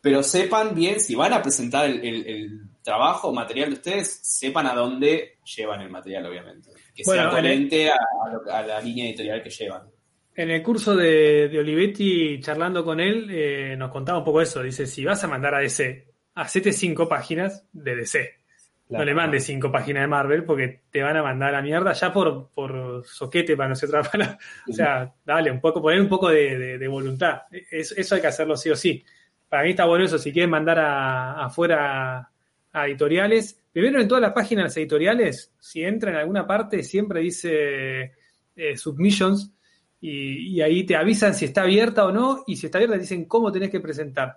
[0.00, 4.66] pero sepan bien, si van a presentar el, el- el trabajo material de ustedes, sepan
[4.66, 6.70] a dónde llevan el material, obviamente.
[6.94, 9.82] Que Bueno, sea el- coherente a, la línea editorial que llevan.
[10.34, 14.62] En el curso de, de Olivetti, charlando con él, eh, nos contaba un poco eso.
[14.62, 18.30] Dice, si vas a mandar a DC, hacete cinco páginas de DC.
[18.88, 21.92] No le mandes cinco páginas de Marvel porque te van a mandar a la mierda
[21.94, 24.38] ya por, por soquete, para no ser otra palabra.
[24.68, 27.42] O sea, dale, un poco, poner un poco de, de- de voluntad.
[27.70, 29.02] Es- eso hay que hacerlo sí o sí.
[29.48, 30.18] Para mí está bueno eso.
[30.18, 32.28] Si quieren mandar afuera
[32.72, 38.12] a editoriales, primero en todas las páginas editoriales, si entra en alguna parte, siempre dice
[38.56, 39.52] eh, submissions
[40.04, 42.42] y, ahí te avisan si está abierta o no.
[42.48, 44.36] Y si está abierta, dicen cómo tenés que presentar.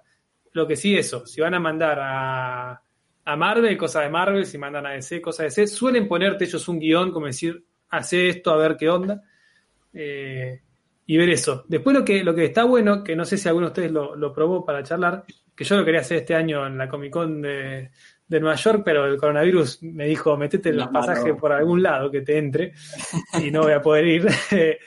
[0.51, 1.25] Lo que sí, eso.
[1.25, 2.81] Si van a mandar a,
[3.25, 6.67] a Marvel, cosas de Marvel, si mandan a DC, cosas de DC, suelen ponerte ellos
[6.67, 9.23] un guion, como decir, hace esto, a ver qué onda.
[9.91, 10.61] Eh,
[11.07, 11.65] y ver eso.
[11.67, 14.15] Después lo que, lo que está bueno, que no sé si alguno de ustedes lo,
[14.15, 15.23] lo probó para charlar,
[15.55, 17.89] que yo lo quería hacer este año en la Comic Con de,
[18.27, 20.91] de Nueva York, pero el coronavirus me dijo, metete No, no.
[20.91, 22.73] pasajes por algún lado que te entre
[23.41, 24.27] y no voy a poder ir.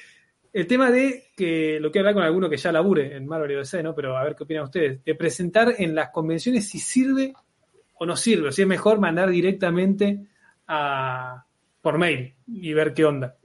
[0.50, 3.54] El tema de que lo que hablar con alguno que ya labure en Marvel y
[3.54, 3.94] DC, ¿no?
[3.94, 5.04] Pero a ver qué opinan ustedes.
[5.04, 7.34] De presentar en las convenciones si sirve
[7.94, 8.50] o no sirve.
[8.50, 10.26] Si es mejor mandar directamente
[10.66, 11.44] a,
[11.82, 13.36] por mail y ver qué onda.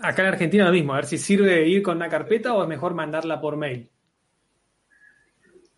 [0.00, 2.68] Acá en Argentina lo mismo, a ver si sirve ir con una carpeta o es
[2.68, 3.88] mejor mandarla por mail.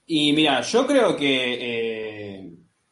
[0.07, 2.14] Y mira, yo creo que eh,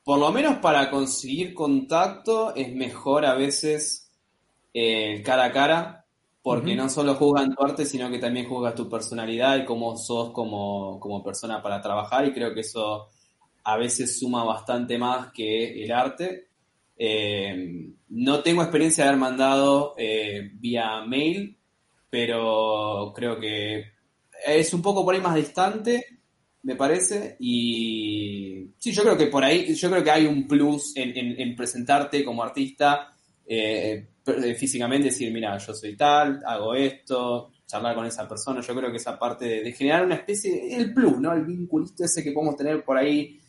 [0.05, 4.11] por lo menos para conseguir contacto es mejor a veces
[4.75, 6.07] eh, cara a cara,
[6.43, 10.33] porque no solo juzgan tu arte, sino que también juzgas tu personalidad y cómo sos
[10.33, 13.11] como, como persona para trabajar, y creo que eso
[13.65, 16.49] a veces suma bastante más que el arte.
[16.99, 21.57] Eh, no tengo experiencia de haber mandado eh, vía mail,
[22.11, 23.85] pero creo que
[24.47, 26.12] es un poco por ahí más distante,
[26.65, 27.37] me parece.
[27.41, 31.41] Y sí, yo creo que por ahí, yo creo que hay un plus en, en-
[31.41, 33.13] en presentarte como artista
[33.47, 38.61] eh, eh, físicamente, decir, mira, yo soy tal, hago esto, charlar con esa persona.
[38.61, 41.33] Yo creo que esa parte de, de generar una especie, el plus, ¿no?
[41.33, 43.41] El vinculito ese que podemos tener por ahí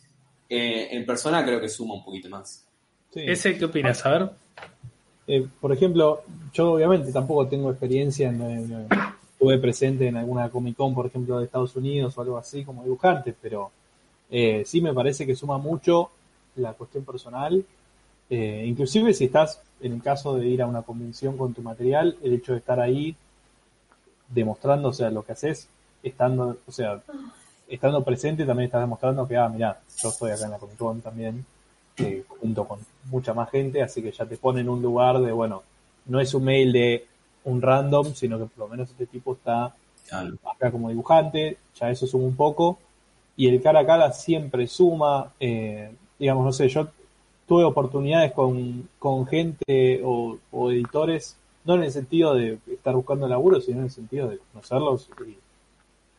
[0.48, 2.66] eh, en persona, creo que suma un poquito más.
[3.12, 3.20] Sí.
[3.24, 4.04] ¿Ese qué opinas?
[4.04, 4.30] A ver.
[5.26, 8.88] Eh, por ejemplo, yo obviamente tampoco tengo experiencia en, en-
[9.44, 12.82] estuve presente en alguna Comic Con, por ejemplo, de Estados Unidos o algo así como
[12.82, 13.70] dibujante, pero
[14.30, 16.08] eh, sí me parece que suma mucho
[16.56, 17.62] la cuestión personal.
[18.30, 22.16] Eh, inclusive si estás en el caso de ir a una convención con tu material,
[22.22, 23.14] el hecho de estar ahí
[24.30, 25.68] demostrando, o sea, lo que haces,
[26.02, 27.02] estando, o sea,
[27.68, 31.02] estando presente también estás demostrando que, ah, mira, yo estoy acá en la Comic Con
[31.02, 31.44] también,
[31.98, 32.78] eh, junto con
[33.10, 35.62] mucha más gente, así que ya te pone en un lugar de, bueno,
[36.06, 37.06] no es un mail de
[37.44, 39.74] un random, sino que por lo menos este tipo está
[40.44, 42.78] acá como dibujante, ya eso suma un poco,
[43.36, 46.88] y el cara a cara siempre suma, eh, digamos, no sé, yo
[47.46, 53.26] tuve oportunidades con, con gente o, o editores, no en el sentido de estar buscando
[53.28, 55.08] laburo, sino en el sentido de conocerlos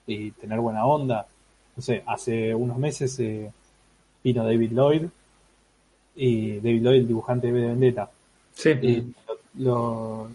[0.08, 1.28] y, y tener buena onda.
[1.76, 3.52] No sé, hace unos meses eh,
[4.24, 5.04] vino David Lloyd,
[6.16, 8.10] y David Lloyd, el dibujante de Vendetta.
[8.54, 8.70] Sí.
[8.82, 10.28] Y lo- lo-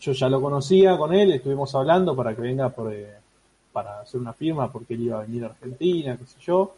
[0.00, 3.14] yo ya lo conocía con él, estuvimos hablando para que venga por, eh,
[3.72, 6.74] para hacer una firma porque él iba a venir a Argentina, qué sé yo.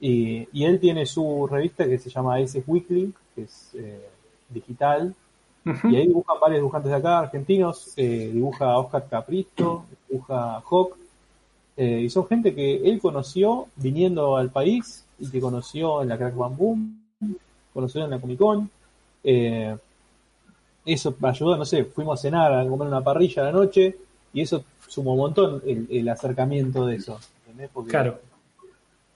[0.00, 4.08] Y, y él tiene su revista que se llama Aces Weekly, que es eh,
[4.48, 5.14] digital,
[5.64, 10.60] y ahí dibujan varios dibujantes de acá, argentinos, eh, dibuja a Oscar Capristo, dibuja a
[10.60, 10.96] Hawk,
[11.76, 16.34] y son gente que él conoció viniendo al país y que conoció en la Crack
[16.34, 17.02] Bam Boom,
[17.72, 18.70] conoció en la Comic Con.
[19.22, 19.76] eh,
[20.84, 23.96] eso me ayudó, no sé, fuimos a cenar, a comer una parrilla a la noche,
[24.32, 27.18] y eso sumó un montón el, el acercamiento de eso.
[27.46, 27.70] ¿entendés?
[27.72, 28.18] Porque Claro.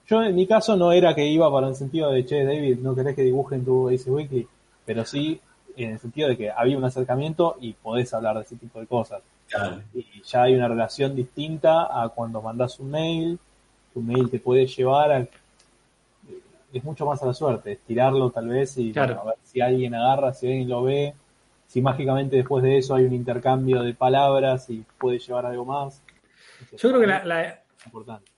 [0.09, 2.95] yo en mi caso no era que iba para el sentido de, che, David, no
[2.95, 4.47] querés que dibuje en tu Ace Weekly,
[4.85, 5.41] pero sí
[5.77, 8.87] en el sentido de que había un acercamiento y podés hablar de ese tipo de
[8.87, 9.23] cosas.
[9.49, 9.81] Claro.
[9.95, 13.39] Y ya hay una relación distinta a cuando mandás un mail,
[13.95, 15.27] tu mail te puede llevar a...
[16.73, 19.15] Es mucho más a la suerte, estirarlo tal vez y Claro.
[19.15, 21.15] bueno, a ver si alguien agarra, si alguien lo ve,
[21.73, 26.03] si mágicamente después de eso hay un intercambio de palabras y puede llevar algo más.
[26.77, 28.31] Yo creo que la, la- importante.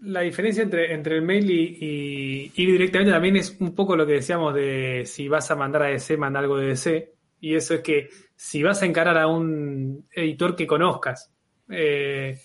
[0.00, 4.04] la diferencia entre, entre el mail y, y ir directamente también es un poco lo
[4.04, 7.12] que decíamos de si vas a mandar a DC, manda algo de DC.
[7.40, 11.32] Y eso es que si vas a encarar a un editor que conozcas
[11.70, 12.36] eh,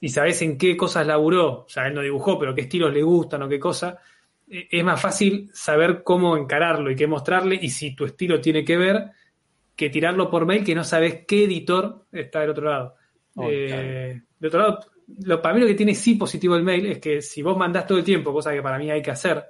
[0.00, 3.02] y sabes en qué cosas laburó, o sea, él no dibujó, pero qué estilos le
[3.02, 3.98] gustan o qué cosa,
[4.50, 8.64] eh, es más fácil saber cómo encararlo y qué mostrarle y si tu estilo tiene
[8.64, 9.10] que ver
[9.76, 12.94] que tirarlo por mail que no sabes qué editor está del otro lado.
[13.36, 14.80] Oh, Eh, de otro lado,
[15.24, 17.86] lo, para mí lo que tiene sí positivo el mail es que si vos mandás
[17.86, 19.44] todo el tiempo, cosa que para mí hay que hacer,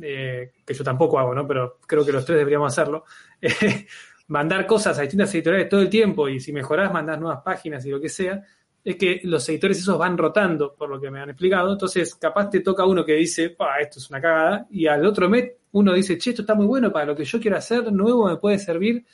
[0.00, 1.46] eh, que yo tampoco hago, ¿no?
[1.46, 3.04] Pero creo que los tres deberíamos hacerlo,
[3.40, 3.86] eh,
[4.28, 7.90] mandar cosas a distintas editoriales todo el tiempo y si mejorás mandás nuevas páginas y
[7.90, 8.42] lo que sea,
[8.84, 12.48] es que los editores esos van rotando, por lo que me han explicado, entonces capaz
[12.48, 15.92] te toca uno que dice, "Pa, esto es una cagada, y al otro mes uno
[15.92, 18.58] dice, che, esto está muy bueno para lo que yo quiero hacer, nuevo me puede
[18.58, 19.04] servir.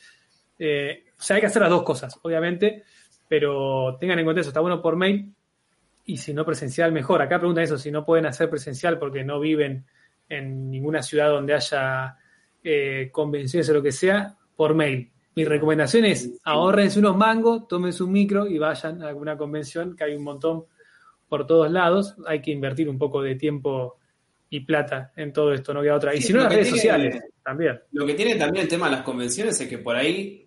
[0.58, 2.84] Eh, o sea, hay que hacer las dos cosas, obviamente,
[3.28, 5.32] pero tengan en cuenta eso, está bueno por mail
[6.06, 7.22] y si no presencial, mejor.
[7.22, 9.84] Acá preguntan eso, si no pueden hacer presencial porque no viven
[10.28, 12.16] en ninguna ciudad donde haya
[12.62, 15.10] eh, convenciones o lo que sea, por mail.
[15.36, 20.04] Mi recomendación es ahorrense unos mangos, tómense un micro y vayan a alguna convención, que
[20.04, 20.64] hay un montón
[21.28, 22.14] por todos lados.
[22.26, 23.98] Hay que invertir un poco de tiempo
[24.48, 26.14] y plata en todo esto, no queda otra.
[26.14, 27.80] Y si no, las redes tiene- sociales también.
[27.92, 30.43] Lo que tiene también el tema de las convenciones es que por ahí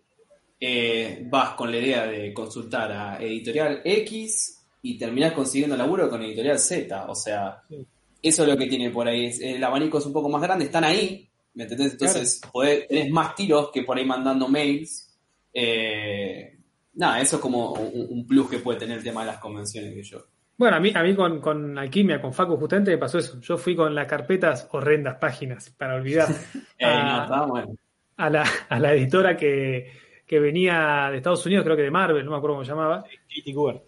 [0.60, 6.22] eh, vas con la idea de consultar a editorial X y terminás consiguiendo laburo con
[6.24, 7.06] editorial Z.
[7.10, 7.86] O sea, Sí.
[8.22, 9.32] eso es lo que tiene por ahí.
[9.42, 11.94] El abanico es un poco más grande, están ahí, ¿me entendés?
[11.94, 15.04] Entonces podés- tenés más tiros que por ahí mandando mails.
[15.54, 16.56] Eh,
[16.94, 19.94] nada, eso es como un, un plus que puede tener el tema de las convenciones
[19.94, 20.20] que yo.
[20.58, 23.40] Bueno, a mí, a mí con, con Alquimia, con Facu, justamente me pasó eso.
[23.42, 26.28] Yo fui con las carpetas horrendas páginas para olvidar
[26.80, 27.76] Eh, no, está bueno.
[28.18, 29.92] a la, a la editora que,
[30.28, 33.04] que venía de Estados Unidos, creo que de Marvel, no me acuerdo cómo se llamaba.
[33.34, 33.84] Katie Kubert.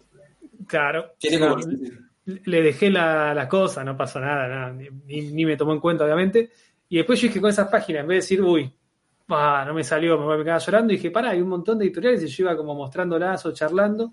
[0.66, 1.12] Claro.
[1.38, 1.56] Como-
[2.44, 6.50] le dejé la, la cosa, no pasó nada, nada, ni, me tomó en cuenta, obviamente.
[6.88, 8.72] Y después yo dije con esas páginas, en vez de decir, uy,
[9.28, 12.22] no me salió, me voy a quedar llorando, dije, pará, hay un montón de editoriales
[12.22, 14.12] y yo iba como mostrándolas o charlando.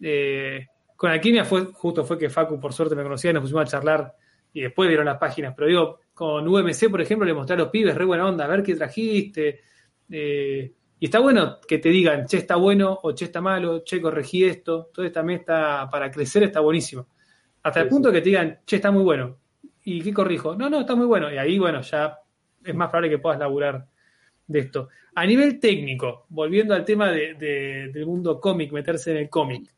[0.00, 0.66] Eh,
[0.96, 3.66] con Alquimia fue, justo fue que Facu, por suerte, me conocía y nos pusimos a
[3.66, 4.14] charlar
[4.52, 5.54] y después vieron las páginas.
[5.56, 8.48] Pero digo, con UMC, por ejemplo, le mostré a los pibes, re buena onda, a
[8.48, 9.60] ver qué trajiste.
[10.10, 14.00] Eh, y está bueno que te digan, che, está bueno o che, está malo, che,
[14.00, 14.86] corregí esto.
[14.88, 17.06] Entonces también está, para crecer está buenísimo.
[17.62, 19.36] Hasta el Sí, punto que te digan, che, está muy bueno.
[19.84, 20.54] ¿Y qué corrijo?
[20.54, 21.32] No, no, está muy bueno.
[21.32, 22.18] Y ahí, bueno, ya
[22.64, 23.86] es más probable que puedas laburar
[24.46, 24.88] de esto.
[25.14, 29.72] A nivel técnico, volviendo al tema de- de- del mundo cómic, meterse en el cómic,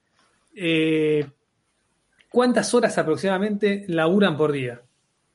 [0.54, 1.24] eh,
[2.30, 4.80] ¿cuántas horas aproximadamente laburan por día?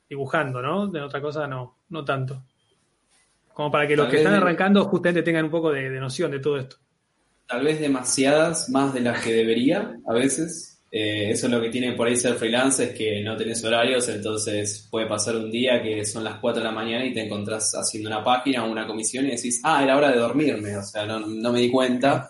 [0.09, 0.87] Dibujando, ¿no?
[0.87, 2.43] De otra cosa no, no tanto.
[3.57, 5.99] Como para que los Tal que están de- arrancando justamente tengan un poco de, de
[5.99, 6.77] noción de todo esto.
[7.47, 10.79] tal vez demasiadas, más de las que debería a veces.
[10.91, 14.07] Eh, eso es lo que tiene por ahí ser freelance, es que no tenés horarios,
[14.09, 17.73] entonces puede pasar un día que son las 4 de la mañana y te encontrás
[17.73, 21.05] haciendo una página o una comisión y decís, ah, era hora de dormirme, o sea,
[21.05, 22.29] no, no me di cuenta.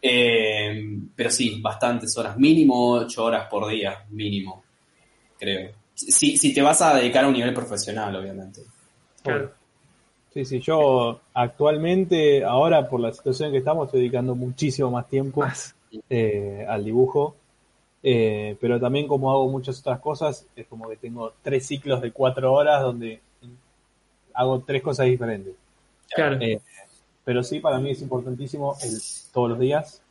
[0.00, 4.64] Eh, pero sí, bastantes horas, mínimo 8 horas por día, mínimo,
[5.38, 5.70] creo.
[5.94, 8.62] Si, si te vas a dedicar a un nivel profesional, obviamente.
[9.22, 9.54] Claro.
[10.32, 15.06] Sí, sí, yo actualmente, ahora por la situación en que estamos, estoy dedicando muchísimo más
[15.08, 15.44] tiempo
[16.08, 17.36] eh, al dibujo.
[18.04, 22.10] Eh, pero también como hago muchas otras cosas, es como que tengo tres ciclos de
[22.10, 23.20] cuatro horas donde
[24.34, 25.54] hago tres cosas diferentes.
[26.14, 26.38] Claro.
[26.40, 26.60] Eh,
[27.24, 29.00] pero sí, para mí es importantísimo el
[29.32, 30.02] todos los días.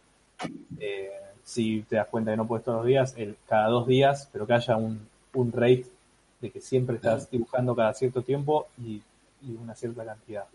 [0.79, 1.11] Eh,
[1.43, 4.47] si te das cuenta que no puedes todos los días, el cada dos días, pero
[4.47, 5.85] que haya un, un rate
[6.39, 9.01] de que siempre estás dibujando cada cierto tiempo y,
[9.41, 10.45] y una cierta cantidad.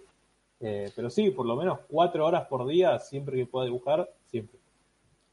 [0.61, 4.59] Eh, pero sí, por lo menos cuatro horas por día, siempre que pueda dibujar, siempre.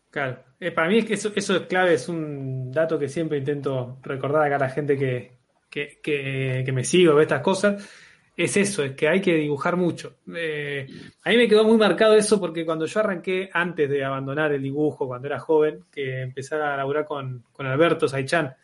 [0.09, 0.37] Claro.
[0.59, 3.97] Eh, para mí es que eso, eso es clave, es un dato que siempre intento
[4.03, 5.37] recordar acá a la gente que,
[5.69, 7.89] que, que, me sigue o ve estas cosas.
[8.35, 10.17] Es eso, es que hay que dibujar mucho.
[10.35, 10.87] Eh,
[11.23, 14.61] a mí me quedó muy marcado eso porque cuando yo arranqué, antes de abandonar el
[14.61, 18.55] dibujo, cuando era joven, que empecé a laburar con, con Alberto Saichan,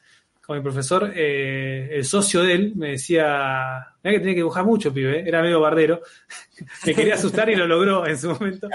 [0.50, 4.66] con mi profesor, eh, el socio de él me decía, mira que tenía que dibujar
[4.66, 5.24] mucho, pibe, ¿eh?".
[5.28, 6.02] era medio bardero,
[6.88, 8.68] me quería asustar y lo logró en su momento.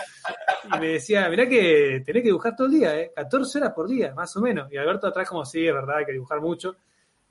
[0.72, 3.10] Y me decía, mirá que tenés que dibujar todo el día, ¿eh?
[3.12, 4.72] 14 horas por día, más o menos.
[4.72, 6.76] Y Alberto atrás como, sí, es verdad, hay que dibujar mucho.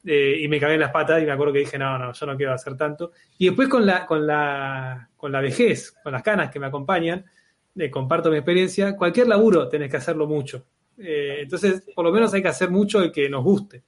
[0.04, 2.26] Eh, y me cagué en las patas y me acuerdo que dije, no, no, yo
[2.26, 3.14] no quiero hacer tanto.
[3.38, 7.24] Y después con la, con la, con la vejez, con las canas que me acompañan,
[7.78, 10.66] eh, comparto mi experiencia, cualquier laburo tenés que hacerlo mucho.
[10.98, 13.84] Entonces, por lo menos hay que hacer mucho el que nos guste.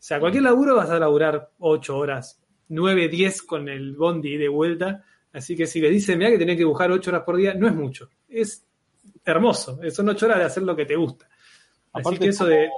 [0.00, 2.38] O sea, cualquier laburo vas a laburar 8 horas,
[2.68, 5.04] 9, 10 con el bondi de vuelta.
[5.32, 7.68] Así que si les dicen, mira que tenés que dibujar 8 horas por día, no
[7.68, 8.08] es mucho.
[8.28, 8.64] Es
[9.24, 9.78] hermoso.
[9.90, 11.28] Son 8 horas de hacer lo que te gusta.
[11.92, 12.68] Así que eso de...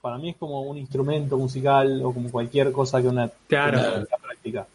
[0.00, 3.80] para mí es como un instrumento musical o como cualquier cosa que una, Claro.
[3.80, 4.66] que una práctica.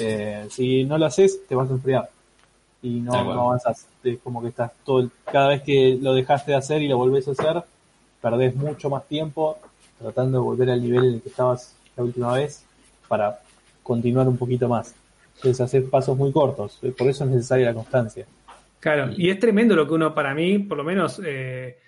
[0.00, 2.08] Eh, si no lo haces, te vas a enfriar
[2.82, 3.86] y no, no avanzas.
[4.02, 6.96] Es como que estás todo el- cada vez que lo dejaste de hacer y lo
[6.98, 7.62] volvés a hacer,
[8.20, 9.58] perdés mucho más tiempo
[10.02, 12.64] tratando de volver al nivel en el que estabas la última vez
[13.08, 13.38] para
[13.82, 14.94] continuar un poquito más.
[15.36, 18.26] Entonces hacer pasos muy cortos, eh, por eso es necesaria la constancia.
[18.80, 21.78] Claro, y es tremendo lo que uno, para mí, por lo menos, eh,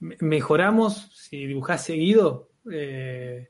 [0.00, 2.48] me- mejoramos si dibujás seguido.
[2.72, 3.48] eh,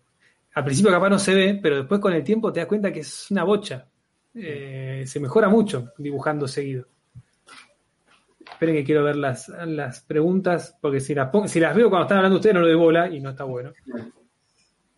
[0.54, 3.00] al principio capaz no se ve, pero después con el tiempo te das cuenta que
[3.00, 3.86] es una bocha.
[4.34, 6.86] Eh, se mejora mucho dibujando seguido.
[8.54, 12.18] Esperen que quiero ver las, las preguntas, porque si las, si las veo cuando están
[12.18, 13.72] hablando ustedes no lo doy bola y no está bueno.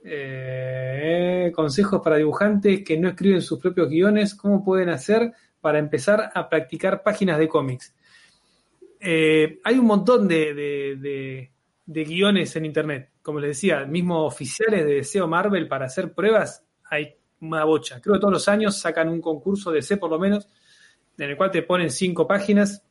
[0.05, 6.31] Eh, consejos para dibujantes que no escriben sus propios guiones, ¿cómo pueden hacer para empezar
[6.33, 7.93] a practicar páginas de cómics?
[9.01, 11.51] Eh, hay un montón de, de-
[12.05, 17.15] guiones en internet, como les decía, mismo oficiales de SEO Marvel para hacer pruebas, hay
[17.41, 18.01] una bocha.
[18.01, 20.49] Creo que todos los años sacan un concurso de DC por lo menos,
[21.19, 22.86] en el cual te ponen cinco páginas,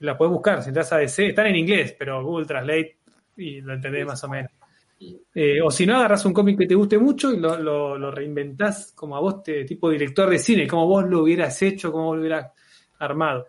[0.00, 2.98] las puedes buscar, si entras a DC, están en inglés, pero Google Translate
[3.36, 4.50] y lo entendés más o menos.
[5.34, 8.10] Eh, o si no, agarras un cómic que te guste mucho y lo, lo, lo
[8.10, 12.06] reinventás como a vos, te, tipo director de cine, como vos lo hubieras hecho, como
[12.06, 12.52] vos lo hubieras
[12.98, 13.46] armado.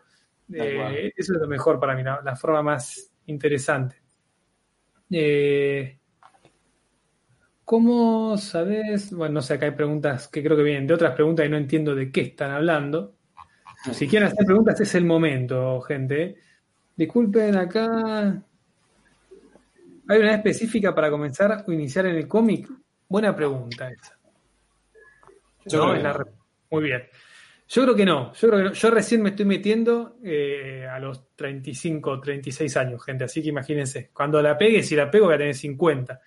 [0.54, 4.02] Eh, eso es lo mejor para mí, la, la forma más interesante.
[5.10, 5.98] Eh,
[7.66, 9.14] ¿Cómo sabes?
[9.14, 11.58] Bueno, no sé, acá hay preguntas que creo que vienen de otras preguntas y no
[11.58, 13.16] entiendo de qué están hablando.
[13.94, 16.36] Si quieren hacer preguntas, es el momento, gente.
[16.96, 18.42] Disculpen, acá.
[20.08, 22.70] ¿Hay una específica para comenzar o iniciar en el cómic?
[23.08, 24.18] Buena pregunta esa.
[25.66, 26.26] Yo No, es la
[26.70, 27.04] Muy bien.
[27.68, 28.34] Yo creo que no.
[28.34, 28.74] Yo creo que no.
[28.74, 33.24] Yo recién me estoy metiendo eh, a los 35, 36 años, gente.
[33.24, 34.10] Así que imagínense.
[34.14, 36.20] Cuando la pegue, si la pego, voy a tener 50.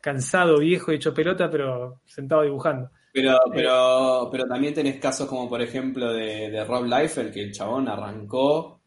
[0.00, 2.90] Cansado, viejo, hecho pelota, pero sentado dibujando.
[3.12, 7.52] Pero, pero, pero también tenés casos como por ejemplo de, de Rob Liefeld, que el
[7.52, 8.80] chabón arrancó,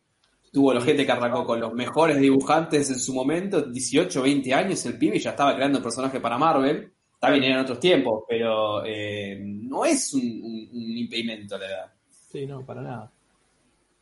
[0.51, 4.85] tuvo la gente que arrancó con los mejores dibujantes en su momento, 18, 20 años
[4.85, 6.91] el pibe y ya estaba creando personajes para Marvel.
[7.13, 11.91] Está bien, eran otros tiempos, pero eh, no es un, un- un impedimento la edad.
[12.31, 13.11] Sí, no, para nada.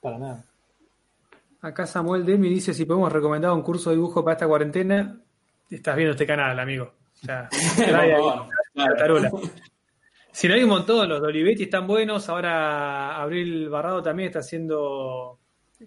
[0.02, 0.46] Para nada.
[1.62, 5.20] Acá Samuel Demi dice si podemos recomendar un curso de dibujo para esta cuarentena.
[5.70, 6.94] Estás viendo este canal, amigo.
[7.22, 7.50] O sea,
[7.92, 8.48] la
[8.96, 9.30] claro.
[10.32, 12.30] Si no hay un montón, los de Olivetti están buenos.
[12.30, 15.40] Ahora Abril Barrado también está haciendo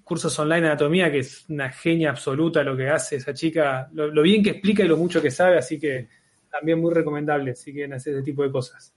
[0.05, 4.23] cursos online de anatomía, que es una genia absoluta lo que hace esa chica, lo,
[4.23, 6.09] bien que explica y lo mucho que sabe, así que
[6.51, 8.95] también muy recomendable si quieren hacer ese tipo de cosas.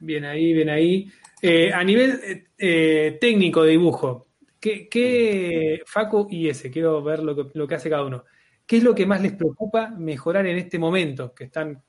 [0.00, 1.10] Bien ahí, bien ahí.
[1.40, 4.28] Eh, a nivel eh, eh, técnico de dibujo,
[4.60, 6.70] ¿qué, qué Facu y ese?
[6.70, 8.24] Quiero ver lo que, lo que hace cada uno.
[8.66, 11.34] ¿Qué es lo que más les preocupa mejorar en este momento?
[11.34, 11.82] Que están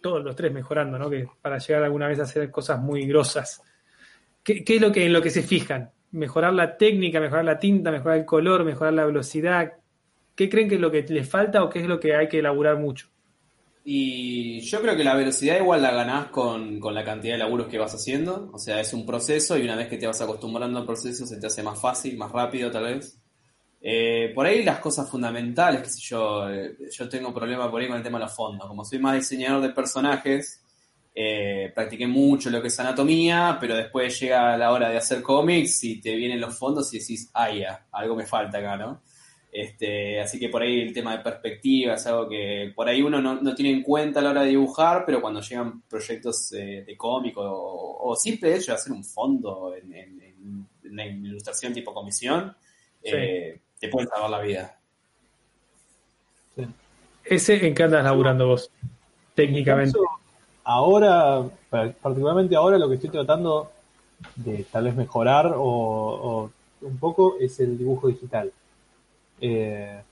[0.00, 1.10] todos los tres mejorando, ¿no?
[1.10, 3.62] Que para llegar alguna vez a hacer cosas muy grosas.
[4.42, 5.90] ¿Qué, qué es lo que en lo que se fijan?
[6.12, 9.72] ¿Mejorar la técnica, mejorar la tinta, mejorar el color, mejorar la velocidad?
[10.34, 12.38] ¿Qué creen que es lo que les falta o qué es lo que hay que
[12.38, 13.08] elaborar mucho?
[13.84, 17.68] Y yo creo que la velocidad igual la ganás con, con la cantidad de laburos
[17.68, 18.50] que vas haciendo.
[18.52, 21.38] O sea, es un proceso y una vez que te vas acostumbrando al proceso se
[21.38, 23.19] te hace más fácil, más rápido tal vez.
[23.82, 27.88] Eh, por ahí las cosas fundamentales, qué sé yo, eh, yo tengo problema por ahí
[27.88, 28.66] con el tema de los fondos.
[28.68, 30.62] Como soy más diseñador de personajes,
[31.14, 35.82] eh, practiqué mucho lo que es anatomía, pero después llega la hora de hacer cómics
[35.84, 39.02] y te vienen los fondos y decís, ah, ya, algo me falta acá, ¿no?
[39.52, 43.20] Este, así que por ahí el tema de perspectiva es algo que por ahí uno
[43.20, 46.84] no, no tiene en cuenta a la hora de dibujar, pero cuando llegan proyectos eh,
[46.86, 51.72] de cómic o, o simple hecho de hacer un fondo en, en- en una ilustración
[51.72, 52.54] tipo comisión,
[53.02, 53.10] Sí.
[53.14, 54.76] eh, te pueden salvar la vida.
[56.54, 56.66] Sí.
[57.24, 58.70] Ese en qué andas laburando vos,
[59.34, 59.98] técnicamente.
[60.64, 63.72] Ahora, pa- particularmente ahora, lo que estoy tratando
[64.36, 66.50] de tal vez mejorar o, o
[66.82, 68.52] un poco es el dibujo digital.
[69.40, 70.02] Eh,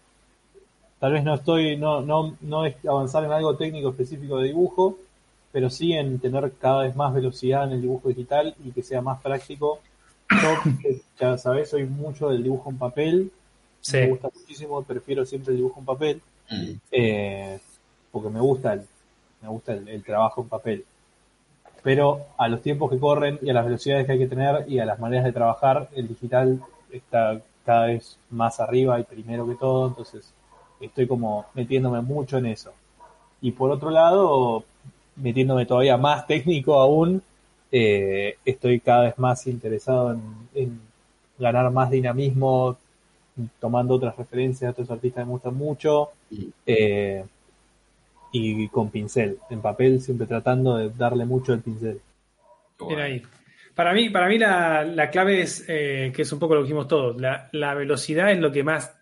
[0.98, 4.98] tal vez no estoy, no, no, no es avanzar en algo técnico específico de dibujo,
[5.52, 9.02] pero sí en tener cada vez más velocidad en el dibujo digital y que sea
[9.02, 9.80] más práctico.
[10.30, 13.32] Yo, eh, ya sabes, soy mucho del dibujo en papel,
[13.80, 13.98] Sí.
[13.98, 16.22] me gusta muchísimo, prefiero siempre el dibujo en papel
[16.90, 17.58] eh,
[18.10, 18.82] porque me gusta el,
[19.42, 20.84] me gusta el, el trabajo en papel.
[21.82, 24.78] Pero a los tiempos que corren y a las velocidades que hay que tener y
[24.78, 26.60] a las maneras de trabajar, el digital
[26.90, 30.32] está cada vez más arriba y primero que todo, entonces
[30.80, 32.72] estoy como metiéndome mucho en eso.
[33.40, 34.64] Y por otro lado,
[35.16, 37.22] metiéndome todavía más técnico aún,
[37.70, 40.22] eh, estoy cada vez más interesado en,
[40.54, 40.80] en
[41.38, 42.76] ganar más dinamismo,
[43.60, 46.10] tomando otras referencias otros artistas que me gustan mucho,
[46.66, 47.24] Eh,
[48.30, 49.38] y con pincel.
[49.50, 52.00] En papel siempre tratando de darle mucho el pincel.
[52.86, 53.22] Bien ahí.
[53.74, 56.64] Para mí, para mí la, la clave es, eh, que es un poco lo que
[56.64, 58.98] dijimos todos, la, la, velocidad es lo que más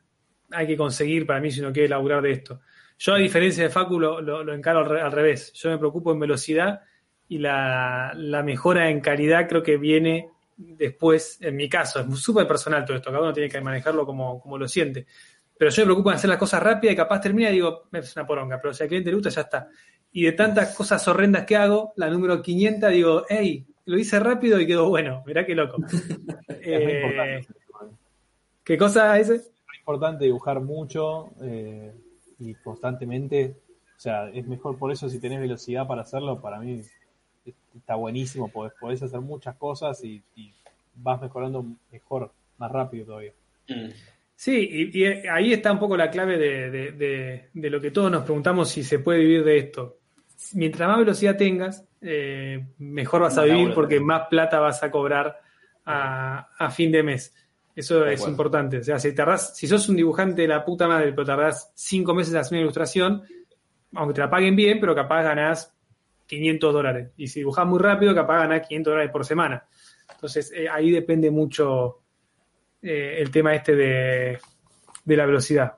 [0.51, 2.61] hay que conseguir para mí si uno quiere laburar de esto.
[2.99, 5.53] Yo, a diferencia de Facu, lo, lo, lo encaro al, al, revés.
[5.55, 6.83] Yo me preocupo en velocidad
[7.29, 12.47] y la, la, mejora en calidad creo que viene después, en mi caso, es súper
[12.47, 15.07] personal todo esto, cada uno tiene que manejarlo como, como lo siente.
[15.59, 18.17] Pero yo me preocupo en hacer las cosas rápidas y capaz termina y digo, es
[18.17, 19.69] una poronga, pero si al cliente le gusta, ya está.
[20.13, 24.61] Y de tantas cosas horrendas que hago, la número 500, digo, hey, lo hice rápido
[24.61, 25.79] y quedó bueno, mirá qué loco.
[26.49, 27.47] eh,
[28.65, 29.31] ¿Qué cosa es?
[29.31, 31.95] Es importante dibujar mucho eh,
[32.39, 33.57] y constantemente.
[33.97, 36.83] O sea, es mejor por eso si tenés velocidad para hacerlo, para mí
[37.75, 40.53] está buenísimo, podés, podés hacer muchas cosas y, y,
[40.99, 43.33] vas mejorando mejor, más rápido todavía.
[43.69, 43.91] Mm.
[44.35, 47.91] Sí, y, y, ahí está un poco la clave de, de, de, de, lo que
[47.91, 49.99] todos nos preguntamos si se puede vivir de esto.
[50.55, 55.41] Mientras más velocidad tengas, eh, mejor vas a vivir porque más plata vas a cobrar
[55.85, 57.35] a, a fin de mes.
[57.75, 58.79] Eso es importante.
[58.79, 62.15] O sea, si tardás, si sos un dibujante de la puta madre, pero tardás cinco
[62.15, 63.23] meses haciendo una ilustración,
[63.95, 65.76] aunque te la paguen bien, pero capaz ganás
[66.27, 67.11] 500 dólares.
[67.17, 69.65] Y si dibujás muy rápido, capaz ganás 500 dólares por semana.
[70.13, 72.03] Entonces, eh, ahí depende mucho
[72.83, 74.39] eh, el tema este de,
[75.05, 75.77] de, la velocidad.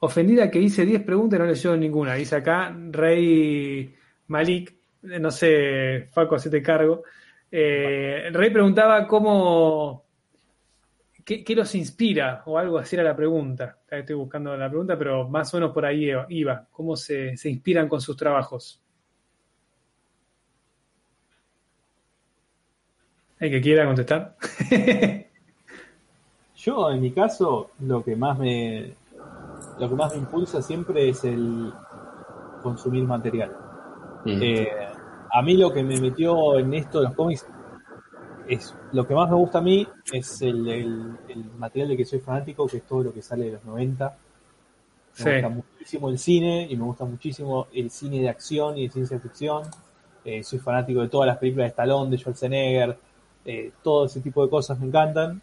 [0.00, 2.14] Ofendida que hice 10 preguntas y no leyó ninguna.
[2.14, 3.94] Dice acá Rey
[4.28, 7.02] Malik, no sé, Faco, hacete cargo.
[7.50, 10.01] Eh, Rey preguntaba cómo,
[11.24, 13.78] qué, qué, los inspira o algo así era la pregunta.
[13.88, 16.66] Estoy buscando la pregunta, pero más o menos por ahí iba.
[16.70, 18.80] ¿Cómo se, se inspiran con sus trabajos?
[23.38, 24.36] ¿El que quiera contestar?
[26.56, 28.94] Yo, en mi caso, lo que más me
[29.78, 31.72] lo que más me impulsa siempre es el
[32.62, 33.50] consumir material.
[34.24, 34.42] Mm.
[34.42, 34.68] Eh,
[35.32, 37.46] a mí lo que me metió en esto de los cómics
[38.54, 42.04] es lo que más me gusta a mí es el, el, el, material de que
[42.04, 44.16] soy fanático, que es todo lo que sale de los 90.
[45.18, 45.30] Me sí.
[45.30, 49.18] gusta muchísimo el cine y me gusta muchísimo el cine de acción y de ciencia
[49.18, 49.62] ficción.
[50.24, 52.98] Eh, soy fanático de todas las películas de Stallone, de Schwarzenegger,
[53.44, 55.40] eh, todo ese tipo de cosas me encantan.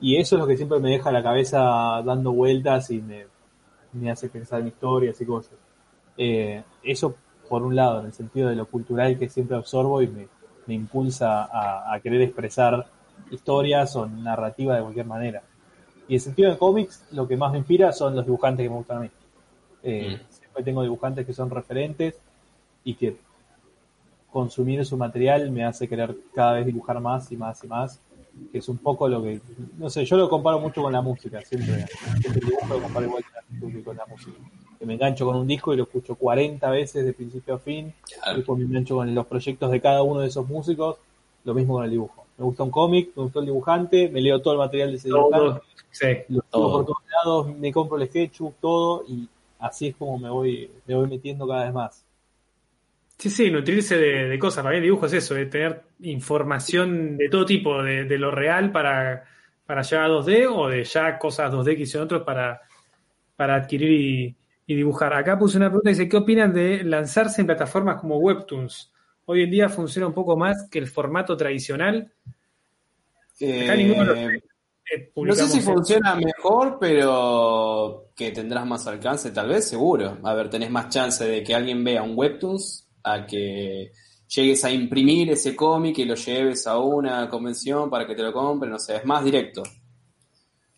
[0.00, 1.60] Y eso es lo que siempre me deja la cabeza
[2.04, 3.26] dando vueltas y me,
[3.92, 5.54] me hace pensar en historias y cosas.
[6.16, 7.14] Eh, eso
[7.48, 10.28] por un lado, en el sentido de lo cultural que siempre absorbo y me,
[10.66, 12.86] me impulsa a, a, querer expresar
[13.30, 15.42] historias o narrativa de cualquier manera.
[16.08, 18.70] Y en el sentido de cómics, lo que más me inspira son los dibujantes que
[18.70, 19.10] me gustan a mí.
[19.82, 20.32] Eh, mm.
[20.32, 22.18] Siempre tengo dibujantes que son referentes
[22.84, 23.16] y que
[24.30, 28.00] consumir su material me hace querer cada vez dibujar más y más y más,
[28.50, 29.40] que es un poco lo que,
[29.78, 31.86] no sé, yo lo comparo mucho con la música, siempre,
[32.20, 33.24] siempre dibujo lo comparo igual
[33.84, 34.38] con la música.
[34.78, 37.92] Que me engancho con un disco y lo escucho 40 veces de principio a fin,
[38.02, 38.36] claro.
[38.38, 40.98] después me engancho con los proyectos de cada uno de esos músicos,
[41.44, 42.26] lo mismo con el dibujo.
[42.36, 45.08] Me gusta un cómic, me gustó el dibujante, me leo todo el material de ese
[45.08, 45.60] dibujante,
[45.90, 46.72] sí, lo todo.
[46.72, 49.28] por todos lados, me compro el sketchup, todo, y
[49.60, 52.04] así es como me voy, me voy metiendo cada vez más.
[53.18, 54.64] Sí, sí, nutrirse de, de, cosas.
[54.64, 58.32] Para mí el dibujo es eso, de tener información de todo tipo, de, de, lo
[58.32, 59.24] real para,
[59.66, 62.62] para llegar a 2D o de ya cosas 2D que hicieron otros para,
[63.36, 64.36] para adquirir y,
[64.66, 65.14] y, dibujar.
[65.14, 68.92] Acá puse una pregunta, dice, ¿qué opinan de lanzarse en plataformas como Webtoons?
[69.26, 72.12] Hoy en día funciona un poco más que el formato tradicional.
[73.40, 79.30] Eh, Acá ninguno lo eh, no sé si funciona mejor, pero que tendrás más alcance,
[79.30, 80.18] tal vez, seguro.
[80.22, 83.92] A ver, tenés más chance de que alguien vea un Webtoons a que
[84.28, 88.32] llegues a imprimir ese cómic y lo lleves a una convención para que te lo
[88.32, 89.62] compren, no sé, es más directo.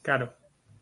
[0.03, 0.33] Claro.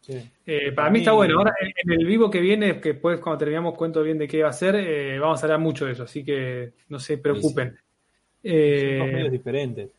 [0.07, 0.21] Sí.
[0.45, 1.39] Eh, para mí está bueno.
[1.39, 4.51] Ahora en el vivo que viene, que después cuando terminamos cuento bien de qué va
[4.51, 7.71] a ser, eh, vamos a hablar mucho de eso, así que no se preocupen.
[7.71, 8.49] Sí, sí.
[8.51, 9.91] Eh, Son medios diferentes.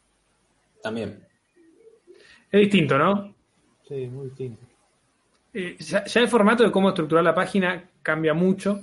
[0.83, 1.19] También.
[2.51, 3.33] Es distinto, ¿no?
[3.87, 4.61] Sí, muy distinto.
[5.51, 8.81] Eh, ya, ya, el formato de cómo estructurar la página cambia mucho.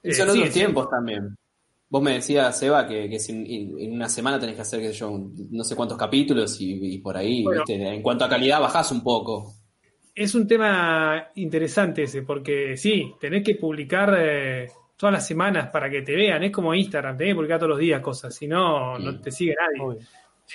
[0.00, 1.36] Y son otros tiempos también.
[1.88, 4.94] Vos me decías, Seba, que, que si en una semana tenés que hacer, qué sé
[4.94, 7.82] yo, no sé cuántos capítulos y, y por ahí, bueno, ¿viste?
[7.82, 9.54] en cuanto a calidad, bajás un poco.
[10.14, 15.88] Es un tema interesante ese, porque sí, tenés que publicar eh, todas las semanas para
[15.88, 18.98] que te vean, es como Instagram, tenés que publicar todos los días cosas, si no,
[18.98, 20.00] no te sigue nadie.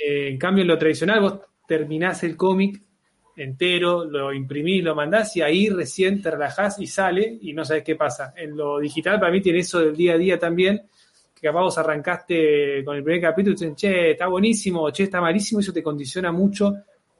[0.05, 2.81] Eh, en cambio, en lo tradicional, vos terminás el cómic
[3.35, 7.83] entero, lo imprimís, lo mandás y ahí recién te relajás y sale y no sabes
[7.83, 8.33] qué pasa.
[8.35, 10.87] En lo digital, para mí, tiene eso del día a día también
[11.39, 15.21] que capaz vos arrancaste con el primer capítulo y dicen, che, está buenísimo, che, está
[15.21, 16.73] malísimo, eso te condiciona mucho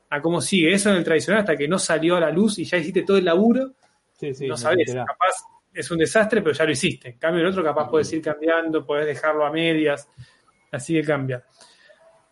[0.10, 0.74] a cómo sigue.
[0.74, 3.18] Eso en el tradicional hasta que no salió a la luz y ya hiciste todo
[3.18, 3.74] el laburo
[4.18, 7.10] Sí, sí, no sabes, capaz es un desastre, pero ya lo hiciste.
[7.10, 10.10] En cambio, el otro capaz puedes ir cambiando, puedes dejarlo a medias,
[10.72, 11.44] así que cambia.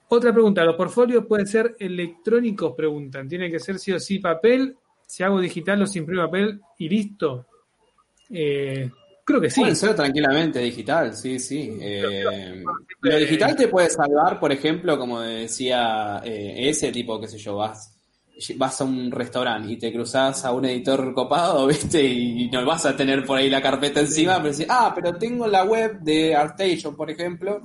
[0.08, 2.74] Otra pregunta, ¿los portfolios pueden ser electrónicos?
[2.76, 3.28] Preguntan.
[3.28, 4.76] ¿Tiene que ser sí o sí papel?
[5.06, 7.46] Si hago digital, los imprimo papel y listo.
[8.32, 8.90] Eh,
[9.26, 9.60] creo que sí.
[9.60, 11.78] Pueden ser tranquilamente digital, sí, sí.
[11.82, 12.64] Eh,
[13.02, 17.58] lo digital te puede salvar, por ejemplo, como decía eh, ese tipo, qué sé yo,
[17.58, 17.92] vas
[18.58, 22.04] vas a un restaurante y te cruzas a un editor copado, ¿viste?
[22.04, 25.48] Y no vas a tener por ahí la carpeta encima, pero decís, ah, pero tengo
[25.48, 27.62] la web de ArtStation, por ejemplo.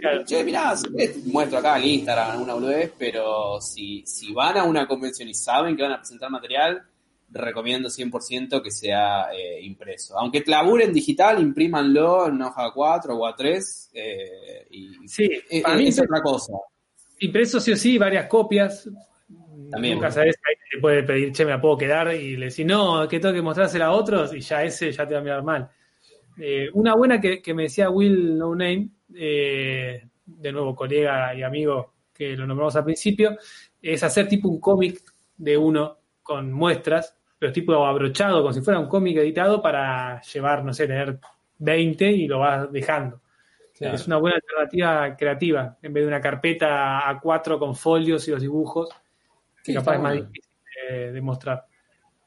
[0.00, 0.24] Claro.
[0.24, 4.86] Che, mirá, querés, muestro acá el Instagram, una boludez, pero si, si van a una
[4.86, 6.82] convención y saben que van a presentar material,
[7.30, 10.18] recomiendo 100% que sea eh, impreso.
[10.18, 15.88] Aunque laburen digital, imprímanlo en hoja 4 o A3 eh, y Sí, eh, para mí
[15.88, 16.52] es otra cosa.
[17.20, 18.88] impreso sí o sí, varias copias.
[19.70, 19.94] También.
[19.94, 23.06] Nunca sabes, ahí te puede pedir, che, me la puedo quedar y le decís, no,
[23.06, 25.68] que tengo que mostrársela a otros y ya ese ya te va a mirar mal.
[26.38, 31.94] Eh, una buena que, que me decía Will No Name, de nuevo colega y amigo
[32.14, 33.36] que lo nombramos al principio,
[33.80, 35.02] es hacer tipo un cómic
[35.36, 40.64] de uno con muestras, pero tipo abrochado, como si fuera un cómic editado para llevar,
[40.64, 41.18] no sé, tener
[41.58, 43.20] 20 y lo vas dejando.
[43.74, 43.94] Claro.
[43.94, 48.40] Es una buena alternativa creativa, en vez de una carpeta A4 con folios y los
[48.40, 48.88] dibujos,
[49.62, 50.26] que capaz es más bueno.
[50.28, 50.52] difícil
[50.90, 51.64] de, de mostrar.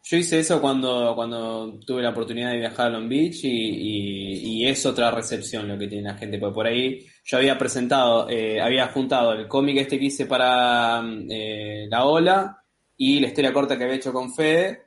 [0.04, 4.62] Yo hice eso cuando, cuando tuve la oportunidad de viajar a Long Beach y, y-
[4.64, 8.28] y es otra recepción lo que tiene la gente, porque por ahí yo había presentado,
[8.30, 12.64] eh, había juntado el cómic este que hice para mm, eh, La Ola
[12.98, 14.86] y la historia corta que había hecho con Fede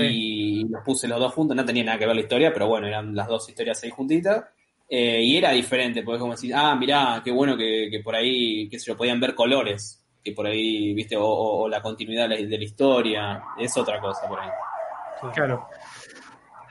[0.00, 2.86] y los puse los dos juntos, no tenía nada que ver la historia, pero bueno,
[2.86, 4.44] eran las dos historias ahí juntitas.
[4.88, 8.68] Eh, y era diferente, porque como decir, ah, mirá, qué bueno que, que por ahí,
[8.68, 12.28] qué sé yo, podían ver colores, que por ahí, viste, o, o- o la continuidad
[12.28, 14.50] de la, de la historia, es otra cosa por ahí.
[15.34, 15.66] Claro.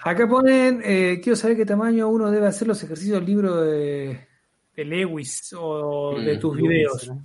[0.04, 4.28] Acá ponen, eh, quiero saber qué tamaño uno debe hacer los ejercicios del libro de,
[4.76, 7.08] de Lewis o de Mm, tus Loomis, videos.
[7.08, 7.24] ¿no?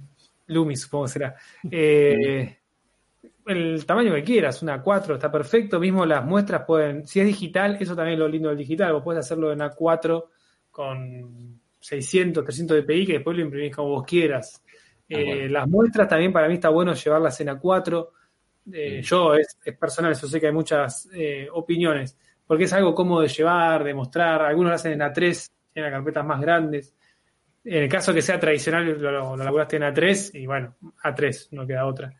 [0.49, 1.35] Loomis, supongo que será.
[1.71, 2.59] Eh,
[3.47, 5.79] el tamaño que quieras, una 4 está perfecto.
[5.81, 8.93] Mismo las muestras pueden, si es digital, eso también es lo lindo del digital.
[8.93, 10.25] Vos podés hacerlo en A4
[10.71, 14.63] con 600, 300 dpi, que después lo imprimís como vos quieras.
[14.65, 14.71] Ah,
[15.09, 15.49] Eh, bueno.
[15.53, 18.09] Las muestras también para mí está bueno llevarlas en A4.
[18.73, 19.03] Eh, Mm.
[19.03, 23.21] Yo es, es personal, yo sé que hay muchas eh, opiniones, porque es algo cómodo
[23.21, 24.43] de llevar, de mostrar.
[24.43, 26.93] Algunos lo hacen en A3, en las carpetas más grandes.
[27.65, 30.75] En el caso que sea tradicional, lo, lo, lo laburaste en A3 y bueno,
[31.05, 32.13] A3, no queda otra.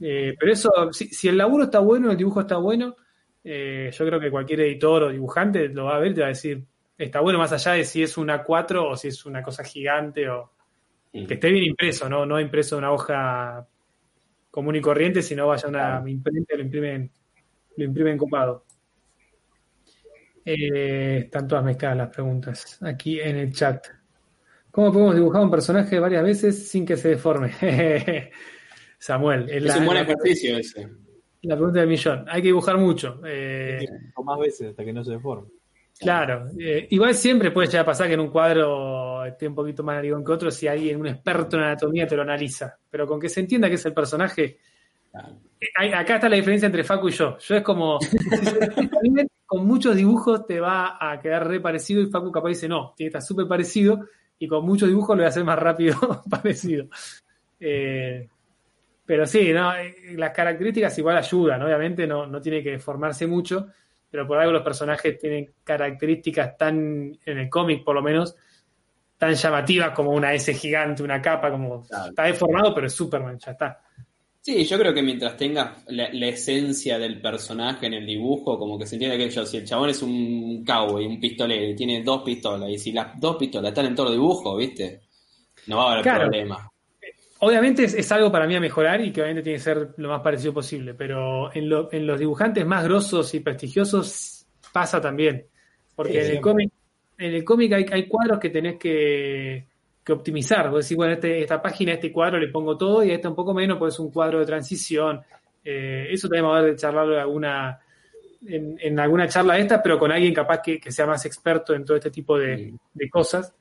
[0.00, 2.96] Eh, pero eso, si, si el laburo está bueno, el dibujo está bueno,
[3.42, 6.26] eh, yo creo que cualquier editor o dibujante lo va a ver y te va
[6.26, 6.64] a decir,
[6.96, 10.28] está bueno más allá de si es una 4 o si es una cosa gigante
[10.28, 10.52] o
[11.12, 13.66] que esté bien impreso, no, no impreso en una hoja
[14.50, 17.10] común y corriente, sino vaya a una imprenta y lo imprimen,
[17.76, 18.64] lo imprimen copado.
[20.44, 23.86] Eh, están todas mezcladas las preguntas aquí en el chat.
[24.70, 27.52] ¿Cómo podemos dibujar un personaje varias veces sin que se deforme?
[29.00, 30.88] Samuel, es Es la, un buen la- ejercicio ese.
[31.42, 32.24] la pregunta del millón.
[32.28, 33.20] Hay que dibujar mucho.
[33.26, 33.78] Eh,
[34.14, 35.48] O más veces hasta que no se deforme.
[35.98, 39.82] Claro, eh, igual siempre puede llegar a pasar que en un cuadro esté un poquito
[39.82, 42.78] más narigón que otro si alguien, un experto en anatomía, te lo analiza.
[42.90, 44.58] Pero con que se entienda que es el personaje.
[45.10, 45.36] Claro.
[45.60, 47.36] eh, hay- acá está la diferencia entre Facu y yo.
[47.38, 47.98] Yo es como.
[49.46, 53.10] con muchos dibujos te va a quedar re parecido y Facu capaz dice no, tiene
[53.10, 53.98] que estar súper parecido
[54.38, 55.96] y con muchos dibujos lo voy a hacer más rápido
[56.30, 56.86] parecido.
[57.58, 58.28] Eh,
[59.10, 59.74] pero sí, ¿no?
[59.74, 63.66] Eh, las características igual ayudan, obviamente no, no tiene que formarse mucho,
[64.08, 68.36] pero por algo los personajes tienen características tan, en el cómic por lo menos,
[69.18, 72.10] tan llamativas como una S gigante, una capa, como Claro.
[72.10, 73.80] está deformado, pero es Superman, ya está.
[74.42, 78.78] Sí, yo creo que mientras tengas la, la esencia del personaje en el dibujo, como
[78.78, 82.04] que se entiende que yo, si el chabón es un cowboy, un pistolero, y tiene
[82.04, 85.00] dos pistolas, y si las dos pistolas están en todo el dibujo, ¿viste?
[85.66, 86.30] No va a haber Claro.
[86.30, 86.69] problema.
[87.40, 90.08] Obviamente es, es algo para mí a mejorar y que obviamente tiene que ser lo
[90.10, 95.46] más parecido posible, pero en, lo- en los dibujantes más grosos y prestigiosos pasa también.
[95.96, 96.70] Porque Sí, en el cómic,
[97.18, 99.66] en el cómic hay, hay cuadros que tenés que,
[100.04, 100.70] que optimizar.
[100.70, 103.34] Vos decís, bueno, este, esta página, este cuadro le pongo todo y a este un
[103.34, 105.20] poco menos, pues es un cuadro de transición.
[105.64, 107.80] Eh, eso también vamos a ver de charlarlo en alguna,
[108.46, 111.74] en, en alguna charla de estas, pero con alguien capaz que, que sea más experto
[111.74, 113.54] en todo este tipo de, de cosas.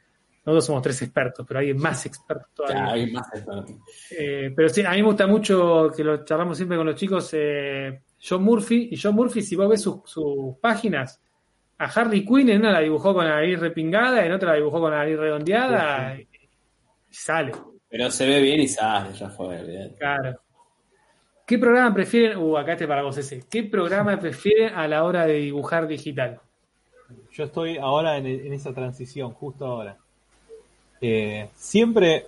[0.46, 2.86] Nosotros somos tres expertos, pero alguien más experto todavía.
[2.86, 3.78] Ya, hay más experto.
[4.18, 7.30] Eh, pero sí, a mí me gusta mucho que lo charlamos siempre con los chicos,
[7.34, 8.90] eh, John Murphy.
[8.92, 11.22] Y John Murphy, si vos ves sus, sus páginas,
[11.78, 14.80] a Harley Quinn en una la dibujó con la nariz repingada, en otra la dibujó
[14.80, 17.52] con la nariz redondeada, y, y sale,
[17.90, 19.64] Pero se ve bien y sale, ya fue.
[19.64, 19.96] bien.
[19.98, 20.40] claro.
[21.46, 22.38] ¿Qué programa prefieren?
[22.38, 23.44] Uh, acá este para vos ese.
[23.50, 26.40] ¿Qué programa prefieren a la hora de dibujar digital?
[27.32, 29.98] Yo estoy ahora en, en esa transición, justo ahora.
[31.02, 32.26] Eh, siempre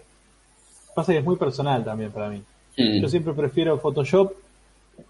[0.93, 2.41] pasa que es muy personal también para mí.
[2.77, 3.01] Mm.
[3.01, 4.33] Yo siempre prefiero Photoshop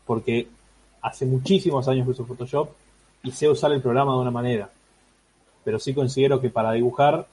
[0.05, 0.47] porque
[1.01, 2.69] hace muchísimos años que uso Photoshop
[3.23, 4.69] y sé usar el programa de una manera.
[5.63, 7.27] Pero sí considero que para dibujar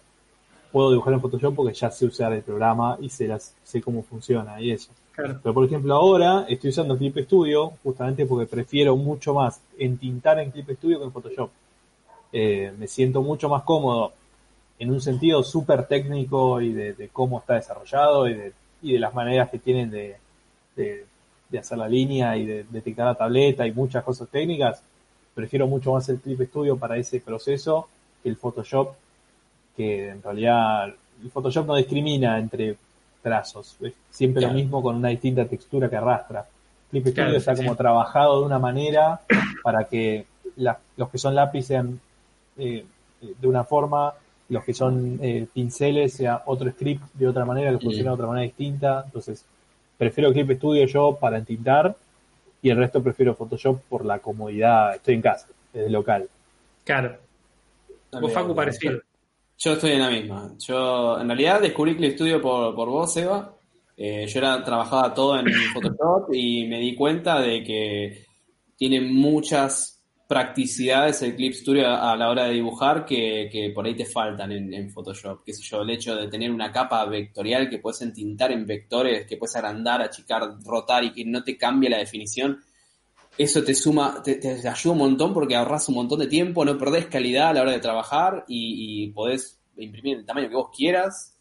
[0.72, 4.02] puedo dibujar en Photoshop porque ya sé usar el programa y sé, las, sé cómo
[4.02, 4.90] funciona y eso.
[5.12, 5.40] Claro.
[5.42, 10.50] Pero por ejemplo ahora estoy usando Clip Studio justamente porque prefiero mucho más entintar en
[10.50, 11.50] Clip Studio que en Photoshop.
[12.30, 14.12] Eh, me siento mucho más cómodo
[14.78, 18.52] en un sentido súper técnico y de, de cómo está desarrollado y de,
[18.82, 20.16] y de las maneras que tienen de,
[20.76, 21.04] de,
[21.48, 24.82] de hacer la línea y de detectar la tableta y muchas cosas técnicas.
[25.34, 27.88] Prefiero mucho más el Clip Studio para ese proceso
[28.22, 28.92] que el Photoshop,
[29.76, 30.86] que en realidad
[31.22, 32.76] el Photoshop no discrimina entre
[33.22, 34.54] trazos, es siempre Claro.
[34.54, 36.46] lo mismo con una distinta textura que arrastra.
[36.90, 39.20] Clip Studio Claro, está sí, como trabajado de una manera
[39.62, 40.24] para que
[40.56, 42.00] la- los que son lápiz sean
[42.56, 42.84] eh,
[43.20, 44.14] de una forma,
[44.48, 48.26] los que son eh, pinceles sea otro script de otra manera, que funciona de otra
[48.26, 49.02] manera distinta.
[49.04, 49.44] Entonces,
[49.96, 51.94] prefiero Clip Studio yo para entintar
[52.62, 54.94] y el resto prefiero Photoshop por la comodidad.
[54.94, 56.28] Estoy en casa, desde local.
[56.84, 57.18] Claro.
[58.20, 59.00] Vos, Facu, parecido.
[59.58, 60.52] Yo estoy en la misma.
[60.58, 63.54] Yo, en realidad, descubrí Clip Studio por, por vos, Eva.
[63.96, 68.24] Eh, yo era, trabajaba todo en Photoshop y me di cuenta de que
[68.76, 69.97] tiene muchas
[70.28, 74.52] practicidades el Clip Studio a, la hora de dibujar que, que por ahí te faltan
[74.52, 75.42] en, Photoshop.
[75.42, 79.26] Qué sé yo, el hecho de tener una capa vectorial que puedes entintar en vectores,
[79.26, 82.60] que puedes agrandar, achicar, rotar y que no te cambie la definición.
[83.38, 86.76] Eso te suma, te, te ayuda un montón porque ahorras un montón de tiempo, no
[86.76, 90.70] perdés calidad a la hora de trabajar y, y podés imprimir el tamaño que vos
[90.76, 91.38] quieras.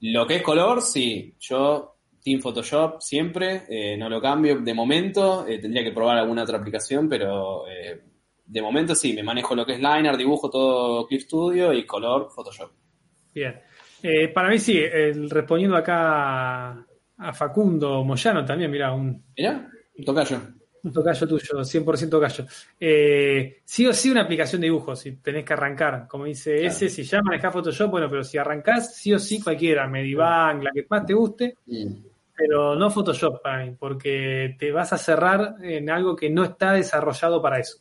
[0.00, 5.46] Lo que es color, sí, yo Team Photoshop siempre, eh, no lo cambio de momento,
[5.46, 8.02] eh, tendría que probar alguna otra aplicación, pero eh,
[8.46, 12.28] de momento sí, me manejo lo que es Liner, dibujo todo Clip Studio y color
[12.34, 12.70] Photoshop.
[13.34, 13.60] Bien.
[14.02, 16.86] Eh, para mí sí, el- respondiendo acá a,
[17.18, 19.68] a Facundo Moyano también, mira, un, Mirá,
[20.04, 20.38] tocayo.
[20.82, 22.44] un tocayo tuyo, 100% tocayo.
[22.78, 26.68] Eh, sí o sí una aplicación de dibujo, si tenés que arrancar, como dice Claro.
[26.68, 30.70] ese, si ya manejás Photoshop, bueno, pero si arrancás, sí o sí cualquiera, Medibank, la
[30.72, 31.56] que más te guste,
[32.36, 36.72] pero no Photoshop para mí, porque te vas a cerrar en algo que no está
[36.74, 37.78] desarrollado para eso.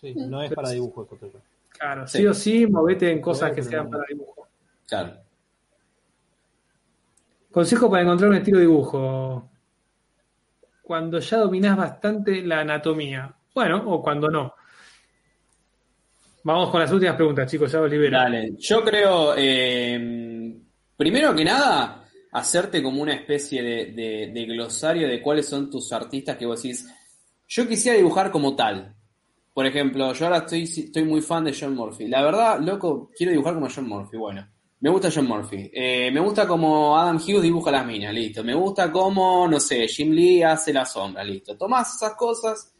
[0.00, 1.40] Sí, no es para dibujo de Photoshop.
[1.70, 2.18] Claro, Sí.
[2.18, 4.46] sí, o sí, movete en cosas que sean para dibujo.
[4.86, 5.16] Claro.
[7.50, 9.50] Consejo para encontrar un estilo de dibujo.
[10.82, 13.34] Cuando ya dominás bastante la anatomía.
[13.54, 14.54] Bueno, o cuando no.
[16.44, 18.16] Vamos con las últimas preguntas, chicos, ya os libero.
[18.16, 20.56] Dale, yo creo, eh,
[20.96, 25.92] primero que nada, hacerte como una especie de, de- de glosario de cuáles son tus
[25.92, 26.88] artistas que vos decís,
[27.48, 28.94] yo quisiera dibujar como tal.
[29.58, 32.06] Por ejemplo, yo ahora estoy, muy fan de John Murphy.
[32.06, 34.16] La verdad, loco, quiero dibujar como John Murphy.
[34.16, 34.46] Bueno,
[34.78, 35.68] me gusta John Murphy.
[35.74, 38.44] Eh, me gusta como Adam Hughes dibuja las minas, listo.
[38.44, 41.56] Me gusta como, no sé, Jim Lee hace la sombra, listo.
[41.56, 42.72] Tomás esas cosas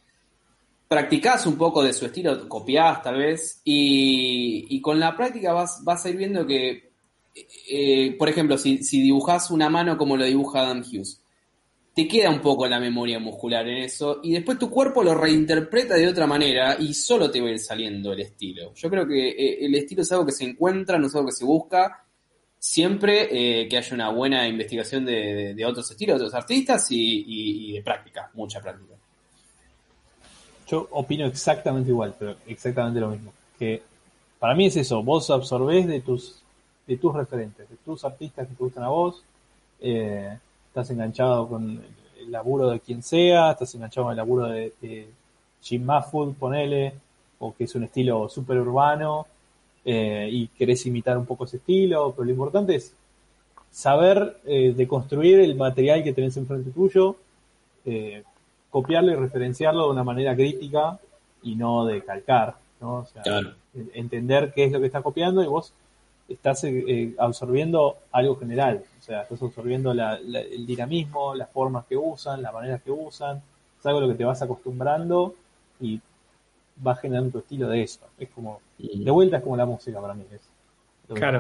[0.87, 6.07] practicás un poco de su estilo, copiás tal vez, y, con la práctica vas, vas
[6.07, 6.93] a ir viendo que,
[7.69, 11.25] eh, por ejemplo, si, si dibujás una mano como lo dibuja Adam Hughes,
[11.99, 15.97] te queda un poco la memoria muscular en eso, y después tu cuerpo lo reinterpreta
[15.97, 18.73] de otra manera y solo te va ir saliendo el estilo.
[18.73, 21.35] Yo creo que eh, el estilo es algo que se encuentra, no es algo que
[21.35, 22.05] se busca,
[22.57, 27.83] siempre eh, que haya una buena investigación de, otros estilos, de otros artistas y de
[27.83, 28.95] práctica, mucha práctica.
[30.69, 33.33] Yo opino exactamente igual, pero exactamente lo mismo.
[33.59, 33.83] Que
[34.39, 36.43] para mí es eso, vos absorbés de tus,
[36.87, 39.21] de tus referentes, de tus artistas que te gustan a vos,
[39.81, 40.39] eh,
[40.81, 41.83] estás enganchado con
[42.21, 45.09] el laburo de quien sea, estás enganchado con el laburo de, de
[45.61, 46.95] Jim Mahfood, ponele,
[47.41, 49.27] o que es un estilo súper urbano,
[49.85, 52.95] eh, y querés imitar un poco ese estilo, pero lo importante es
[53.71, 57.17] saber eh, deconstruir el material que tenés enfrente tuyo,
[57.85, 58.23] eh,
[58.71, 60.99] copiarlo y referenciarlo de una manera crítica
[61.43, 62.99] y no de calcar, ¿no?
[62.99, 63.51] O sea, Claro.
[63.95, 65.73] entender qué es lo que estás copiando y vos
[66.29, 71.49] estás eh, eh, absorbiendo algo general, o sea, estás absorbiendo la- la- el dinamismo, las
[71.51, 73.43] formas que usan, las maneras que usan,
[73.79, 75.35] es algo a lo que te vas acostumbrando
[75.81, 76.01] y
[76.77, 78.01] vas generando tu estilo de eso.
[78.19, 80.25] Es como, de vuelta es como la música para mí.
[80.33, 80.43] Es,
[81.09, 81.39] lo que Claro,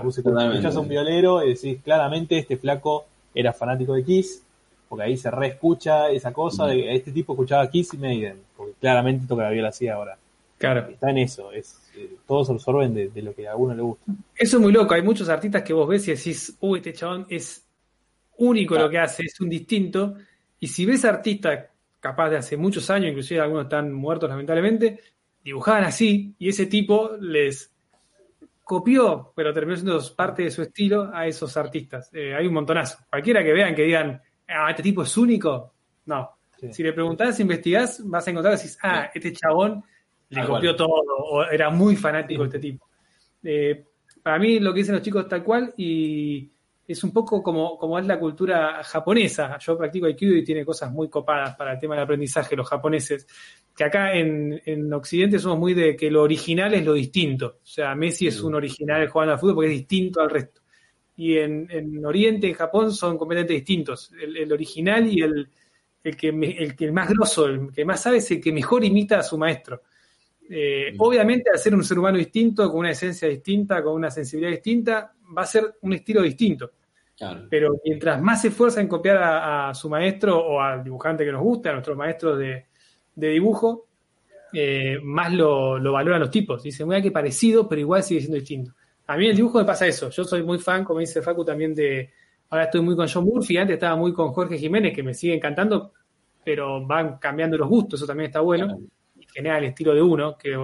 [0.76, 3.04] a un violero y decís, claramente este flaco
[3.34, 4.42] era fanático de Kiss,
[4.88, 9.26] porque ahí se reescucha esa cosa de este tipo escuchaba Kiss y Maiden, porque claramente
[9.26, 10.16] toca la viola así ahora.
[10.58, 10.88] Claro.
[10.90, 14.12] Está en eso, es eh, todos absorben de, de lo que a uno le gusta.
[14.34, 14.94] Eso es muy loco.
[14.94, 17.64] Hay muchos artistas que vos ves y decís, uy, este chabón es
[18.38, 20.16] único lo que hace, es un distinto.
[20.60, 21.66] Y si ves artistas
[22.00, 25.00] capaz de hace muchos años, inclusive algunos están muertos lamentablemente,
[25.42, 27.72] dibujaban así y ese tipo les
[28.64, 32.10] copió, pero terminó siendo parte de su estilo a esos artistas.
[32.12, 32.98] Eh, hay un montonazo.
[33.08, 35.72] Cualquiera que vean que digan, ah, este tipo es único,
[36.06, 36.36] no.
[36.60, 36.72] Sí.
[36.72, 39.82] Si le preguntás, investigás, vas a encontrar, decís, ah, este chabón
[40.30, 42.88] le Tal copió todo, o era muy fanático este tipo.
[43.42, 43.84] Eh,
[44.22, 46.50] para mí lo que dicen los chicos es tal cual y
[46.86, 49.58] es un poco como, como es la cultura japonesa.
[49.58, 53.26] Yo practico Aikido y tiene cosas muy copadas para el tema del aprendizaje, los japoneses.
[53.76, 57.58] Que acá en, en Occidente somos muy de que lo original es lo distinto.
[57.62, 60.62] O sea, Messi es un original jugando al fútbol porque es distinto al resto.
[61.16, 64.10] Y en, en Oriente, en Japón, son completamente distintos.
[64.20, 65.48] El, el original y el,
[66.02, 68.82] el, que me- el que más grosso, el que más sabe, es el que mejor
[68.84, 69.82] imita a su maestro.
[70.50, 74.52] Eh, Obviamente, al ser un ser humano distinto, con una esencia distinta, con una sensibilidad
[74.52, 76.72] distinta, va a ser un estilo distinto.
[77.16, 77.46] Claro.
[77.50, 81.32] Pero mientras más se esfuerza en copiar a, a su maestro o al dibujante que
[81.32, 82.66] nos gusta, a nuestros maestros de,
[83.14, 83.86] de dibujo,
[84.52, 86.62] eh, más lo, lo valoran los tipos.
[86.62, 88.72] Dicen, mira qué parecido, pero igual sigue siendo distinto.
[89.06, 90.10] A mí en el dibujo me pasa eso.
[90.10, 92.10] Yo soy muy fan, como dice Facu, también de.
[92.50, 95.34] Ahora estoy muy con John Murphy, antes estaba muy con Jorge Jiménez, que me sigue
[95.34, 95.92] encantando,
[96.42, 98.66] pero van cambiando los gustos, eso también está bueno.
[98.66, 98.80] Claro.
[99.38, 100.56] Genera el estilo de uno, que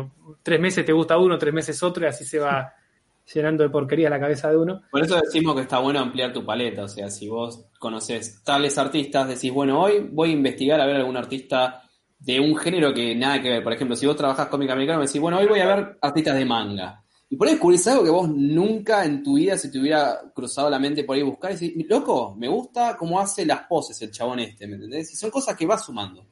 [0.43, 2.75] tres meses te gusta uno, tres meses otro, y así se va
[3.33, 4.83] llenando de porquería la cabeza de uno.
[4.91, 8.77] Por eso decimos que está bueno ampliar tu paleta, o sea, si vos conoces tales
[8.77, 11.83] artistas, decís, bueno, hoy voy a investigar a ver algún artista
[12.19, 13.63] de un género que nada que ver.
[13.63, 16.35] Por ejemplo, si vos trabajás cómic americano, me decís, bueno, hoy voy a ver artistas
[16.37, 17.05] de manga.
[17.31, 20.69] Y por ahí descubrís algo que vos nunca en tu vida se te hubiera cruzado
[20.69, 24.11] la mente por ahí buscar y decís, loco, me gusta cómo hace las poses el
[24.11, 25.13] chabón este, ¿me entendés?
[25.13, 26.27] Y son cosas que vas sumando.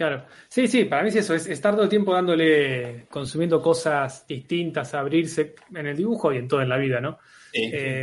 [0.00, 4.26] Claro, sí, sí, para mí es eso, es estar todo el tiempo dándole, consumiendo cosas
[4.26, 7.18] distintas, abrirse en el dibujo y en todo en la vida, ¿no?
[7.52, 8.02] Eh,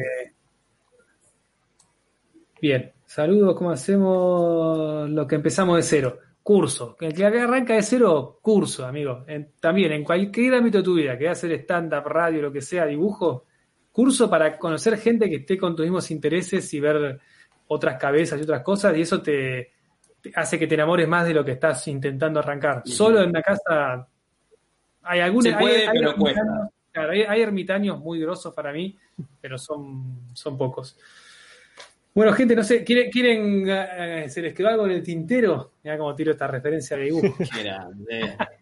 [2.62, 6.20] bien, saludos, ¿cómo hacemos lo que empezamos de cero?
[6.44, 9.26] Curso, el que arranca de cero, curso, amigo.
[9.28, 12.86] En- también en cualquier ámbito de tu vida, que hacer stand-up, radio, lo que sea,
[12.86, 13.46] dibujo,
[13.92, 17.20] curso para conocer gente que esté con tus mismos intereses y ver
[17.70, 19.77] otras cabezas y otras cosas, y eso te
[20.36, 22.82] hace que te enamores más de lo que estás intentando arrancar.
[22.86, 24.08] Solo en la casa
[25.04, 25.54] hay algunos.
[25.56, 28.96] Puede, hay- ermitaños- claro, hay, hay ermitaños muy grosos para mí,
[29.42, 30.98] pero son, son pocos.
[32.14, 35.74] Bueno, gente, no sé, ¿quieren, quieren eh, se les quedó algo en el tintero?
[35.84, 37.38] Mira cómo tiro esta referencia de dibujo.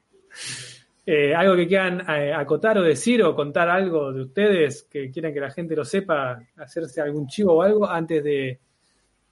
[1.07, 5.31] Eh, ¿Algo que quieran eh, acotar o decir o contar algo de ustedes que quieran
[5.35, 8.59] que la gente lo sepa, hacerse algún chivo o algo antes de,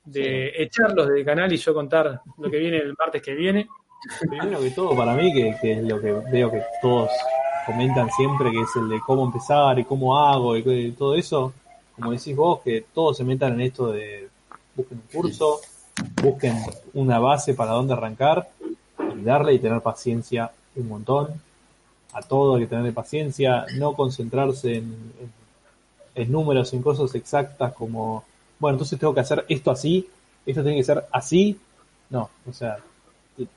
[0.06, 3.68] de echarlos del canal y yo contar lo que viene el martes que viene?
[4.20, 7.10] Primero que todo, para mí, que, que es lo que veo que todos
[7.66, 11.54] comentan siempre, que es el de cómo empezar y cómo hago y todo eso,
[11.96, 14.28] como decís vos, que todos se metan en esto de
[14.76, 15.60] busquen un curso,
[16.22, 16.58] busquen
[16.96, 18.50] una base para dónde arrancar
[19.18, 21.42] y darle y tener paciencia un montón.
[22.12, 24.84] A todo hay que tenerle paciencia, no concentrarse en,
[25.20, 25.44] en-
[26.16, 28.24] en números, en cosas exactas como,
[28.60, 30.08] bueno, entonces tengo que hacer esto así,
[30.46, 31.60] esto tiene que ser así.
[32.10, 32.78] No, o sea,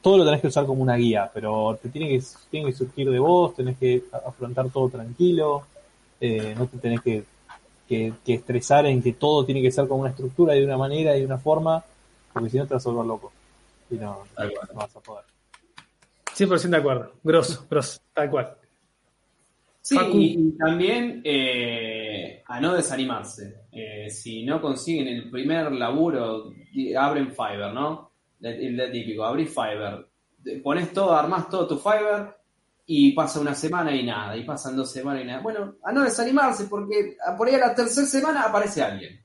[0.00, 3.10] todo lo tenés que usar como una guía, pero te tiene que, tiene que surgir
[3.10, 5.64] de vos, tenés que afrontar todo tranquilo,
[6.20, 7.24] eh, no te tenés que,
[7.86, 10.78] que, que estresar en que todo tiene que ser con una estructura y de una
[10.78, 11.84] manera y de una forma,
[12.32, 13.32] porque si no te vas a volver loco.
[13.90, 14.52] Y no, cual.
[14.72, 15.24] no vas a poder.
[16.36, 17.12] 100% de acuerdo.
[17.22, 18.56] Grosso, grosso, tal cual.
[19.88, 20.16] Sí, Facu.
[20.18, 23.66] y, también eh, a no desanimarse.
[23.70, 26.52] Eh, si no consiguen el primer laburo,
[26.98, 28.10] abren Fiverr, ¿no?
[28.40, 30.08] El, el típico, abrís Fiverr,
[30.62, 32.36] pones todo, armás todo tu Fiverr
[32.86, 35.40] y pasa una semana y nada, y pasan dos semanas y nada.
[35.40, 39.20] Bueno, a no desanimarse porque a- por ahí a la tercera semana aparece alguien.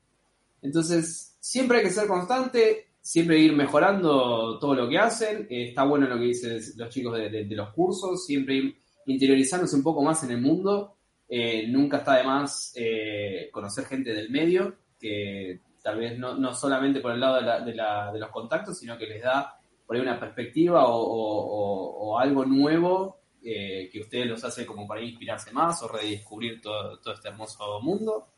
[0.62, 5.46] Entonces, siempre hay que ser constante, siempre ir mejorando todo lo que hacen.
[5.50, 8.76] Eh, está bueno lo que dicen los chicos de, de- de los cursos, siempre ir
[9.06, 10.96] interiorizándose un poco más en el mundo.
[11.28, 16.54] Eh, nunca está de más eh, conocer gente del medio, que tal vez no, no
[16.54, 20.84] solamente por el lado de, los contactos, sino que les da por ahí una perspectiva
[20.86, 27.00] o algo nuevo eh, que ustedes los hace como para inspirarse más o redescubrir todo,
[27.00, 28.28] todo este hermoso mundo.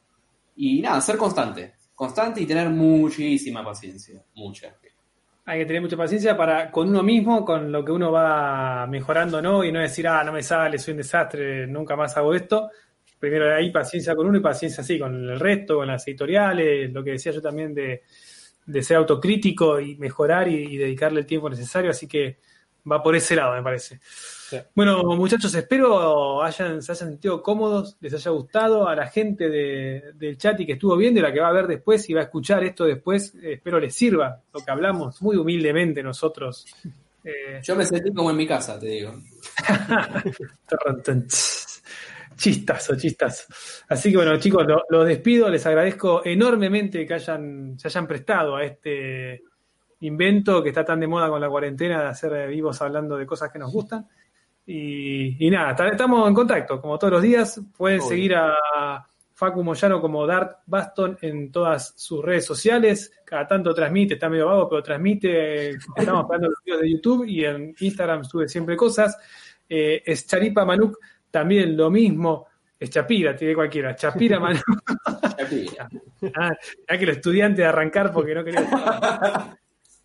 [0.57, 1.75] Y nada, ser constante.
[1.95, 4.25] Constante y tener muchísima paciencia.
[4.35, 4.75] Mucha.
[5.47, 9.43] Hay que tener mucha paciencia para con uno mismo, con lo que uno va mejorando,
[9.43, 9.63] ¿no?
[9.63, 12.71] Y no decir, ah, no me sale, soy un desastre, nunca más hago esto.
[13.19, 17.05] Primero hay paciencia con uno y paciencia así con el resto, con las editoriales, lo
[17.05, 18.03] que decía yo también de,
[18.83, 22.39] ser autocrítico y mejorar y dedicarle el tiempo necesario, así que
[22.91, 24.01] va por ese lado, me parece.
[24.51, 24.59] Sí.
[24.75, 30.13] Bueno, muchachos, espero hayan, se hayan sentido cómodos, les haya gustado a la gente de-
[30.15, 32.21] del chat y que estuvo viendo y la que va a ver después y va
[32.21, 36.67] a escuchar esto después, eh, espero les sirva lo que hablamos muy humildemente nosotros
[37.27, 39.15] Eh, Yo me sentí como en mi casa, te digo.
[42.37, 43.45] chistazo, chistazo.
[43.89, 48.65] Así que bueno, chicos, los despido, les agradezco enormemente que hayan, se hayan prestado a
[48.65, 49.43] este
[50.01, 53.51] invento que está tan de moda con la cuarentena de hacer vivos hablando de cosas
[53.51, 54.07] que nos gustan.
[54.67, 57.61] Y, nada, estamos en contacto, como todos los días.
[57.77, 63.13] Pueden seguir a Facu Moyano como Dart Baston en todas sus redes sociales.
[63.25, 65.71] Cada tanto transmite, está medio vago, pero transmite.
[65.71, 69.19] Estamos esperando los videos de YouTube y en Instagram sube siempre cosas.
[69.69, 70.99] Eh, es Charipa Manuk,
[71.31, 72.47] también lo mismo.
[72.79, 73.97] Es Chapira, tiene cualquiera.
[73.97, 74.65] Chapira Manuk.
[75.37, 75.89] Chapira.
[76.37, 78.61] ah, que el estudiante de arrancar porque no quería.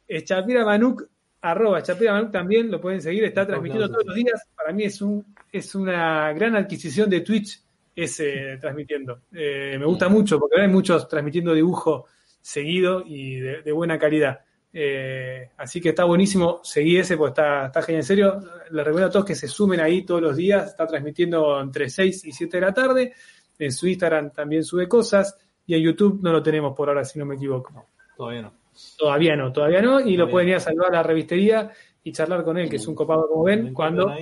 [0.08, 1.04] es Chapira Manuk,
[1.42, 4.48] arroba Manuk también lo pueden seguir, está transmitiendo todos los días.
[4.56, 7.62] Para mí es, un, es una gran adquisición de Twitch
[7.96, 9.22] ese transmitiendo.
[9.34, 12.06] Eh, me gusta mucho porque hay muchos transmitiendo dibujo
[12.42, 14.40] seguido y de, buena calidad.
[14.72, 18.02] Eh, así que está buenísimo, seguí ese porque está, está genial.
[18.02, 18.40] En serio,
[18.72, 20.68] les recomiendo a todos que se sumen ahí todos los días.
[20.68, 23.14] Está transmitiendo entre 6 y 7 de la tarde.
[23.58, 25.38] En su Instagram también sube cosas.
[25.66, 27.86] Y en YouTube no lo tenemos por ahora, si no me equivoco.
[28.16, 28.59] todavía no.
[28.98, 30.00] Todavía no, todavía no.
[30.00, 31.72] Y lo pueden ir a saludar a la revistería
[32.04, 34.14] y charlar con él, que es un copado como ven, cuando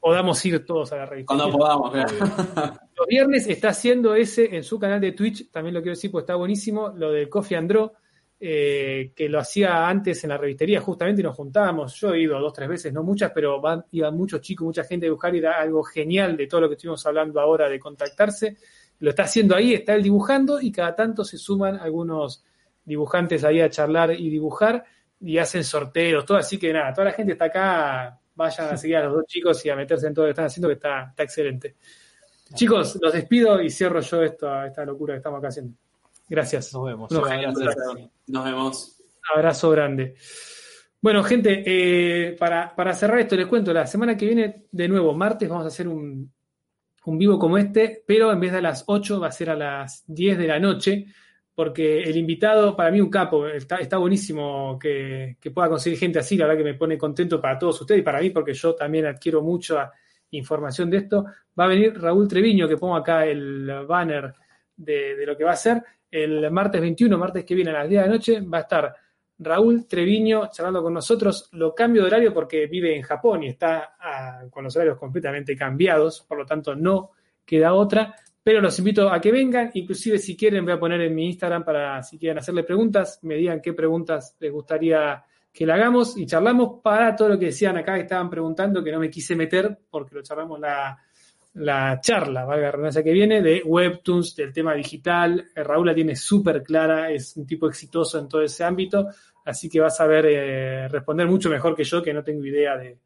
[0.00, 1.34] podamos ir todos a la revista.
[1.34, 5.94] Cuando podamos, Los viernes está haciendo ese en su canal de Twitch, también lo quiero
[5.94, 7.94] decir porque está buenísimo, lo del Coffee Andro,
[8.38, 11.94] eh, que lo hacía antes en la revistería, justamente y nos juntábamos.
[12.00, 15.06] Yo he ido dos, tres veces, no muchas, pero van, iban muchos chicos, mucha gente
[15.06, 18.56] a buscar y da algo genial de todo lo que estuvimos hablando ahora de contactarse.
[19.00, 22.44] Lo está haciendo ahí, está él dibujando y cada tanto se suman algunos
[22.90, 24.84] dibujantes ahí a charlar y dibujar
[25.20, 26.38] y hacen sorteos, todo.
[26.38, 29.64] Así que nada, toda la gente está acá vayan a seguir a los dos chicos
[29.64, 31.76] y a meterse en todo lo que están haciendo, que está, está excelente.
[32.54, 35.74] Chicos, los despido y cierro yo esto, esta locura que estamos acá haciendo.
[36.28, 36.72] Gracias.
[36.72, 37.10] Nos vemos.
[37.10, 38.96] Nos vemos.
[38.98, 40.14] Un abrazo grande.
[41.02, 45.14] Bueno, gente, eh, para, para, cerrar esto, les cuento, la semana que viene, de nuevo,
[45.14, 46.30] martes, vamos a hacer un,
[47.04, 49.56] un vivo como este, pero en vez de a las 8 va a ser a
[49.56, 51.06] las 10 de la noche
[51.60, 56.46] porque el invitado, para mí un capo, está, buenísimo que, pueda conseguir gente así, la
[56.46, 59.42] verdad que me pone contento para todos ustedes y para mí, porque yo también adquiero
[59.42, 59.92] mucha
[60.30, 61.26] información de esto.
[61.58, 64.32] Va a venir Raúl Treviño, que pongo acá el banner
[64.74, 65.84] de, lo que va a ser.
[66.10, 68.96] El martes 21, martes que viene a las 10 de la noche, va a estar
[69.38, 71.50] Raúl Treviño charlando con nosotros.
[71.52, 73.98] Lo cambio de horario porque vive en Japón y está
[74.48, 77.10] con los horarios completamente cambiados, por lo tanto no
[77.44, 78.16] queda otra.
[78.42, 81.64] Pero los invito a que vengan, inclusive si quieren voy a poner en mi Instagram
[81.64, 85.22] para si quieren hacerle preguntas, me digan qué preguntas les gustaría
[85.52, 88.92] que le hagamos y charlamos para todo lo que decían acá que estaban preguntando, que
[88.92, 90.96] no me quise meter porque lo charlamos la,
[91.54, 95.48] la charla, valga la redundancia que viene, de Webtoons, del tema digital.
[95.54, 99.08] Eh, Raúl la tiene súper clara, es un tipo exitoso en todo ese ámbito,
[99.44, 102.76] así que va a saber eh, responder mucho mejor que yo, que no tengo idea
[102.76, 102.98] de,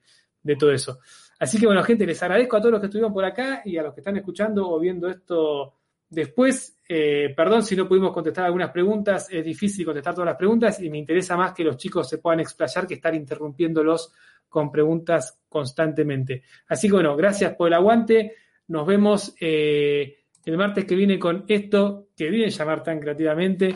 [0.43, 0.98] de todo eso.
[1.39, 3.82] Así que bueno, gente, les agradezco a todos los que estuvieron por acá y a
[3.82, 5.74] los que están escuchando o viendo esto
[6.09, 6.78] después.
[6.89, 10.90] Eh, perdón si no pudimos contestar algunas preguntas, es difícil contestar todas las preguntas y
[10.90, 14.12] me interesa más que los chicos se puedan explayar que estar interrumpiéndolos
[14.48, 16.43] con preguntas constantemente.
[16.69, 18.35] Así que bueno, gracias por el aguante.
[18.69, 23.74] Nos vemos eh, el martes que viene con esto que viene llamar tan creativamente,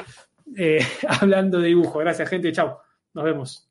[0.56, 0.78] eh,
[1.20, 1.98] hablando de dibujo.
[1.98, 2.52] Gracias, gente.
[2.52, 2.80] Chao.
[3.14, 3.67] Nos vemos.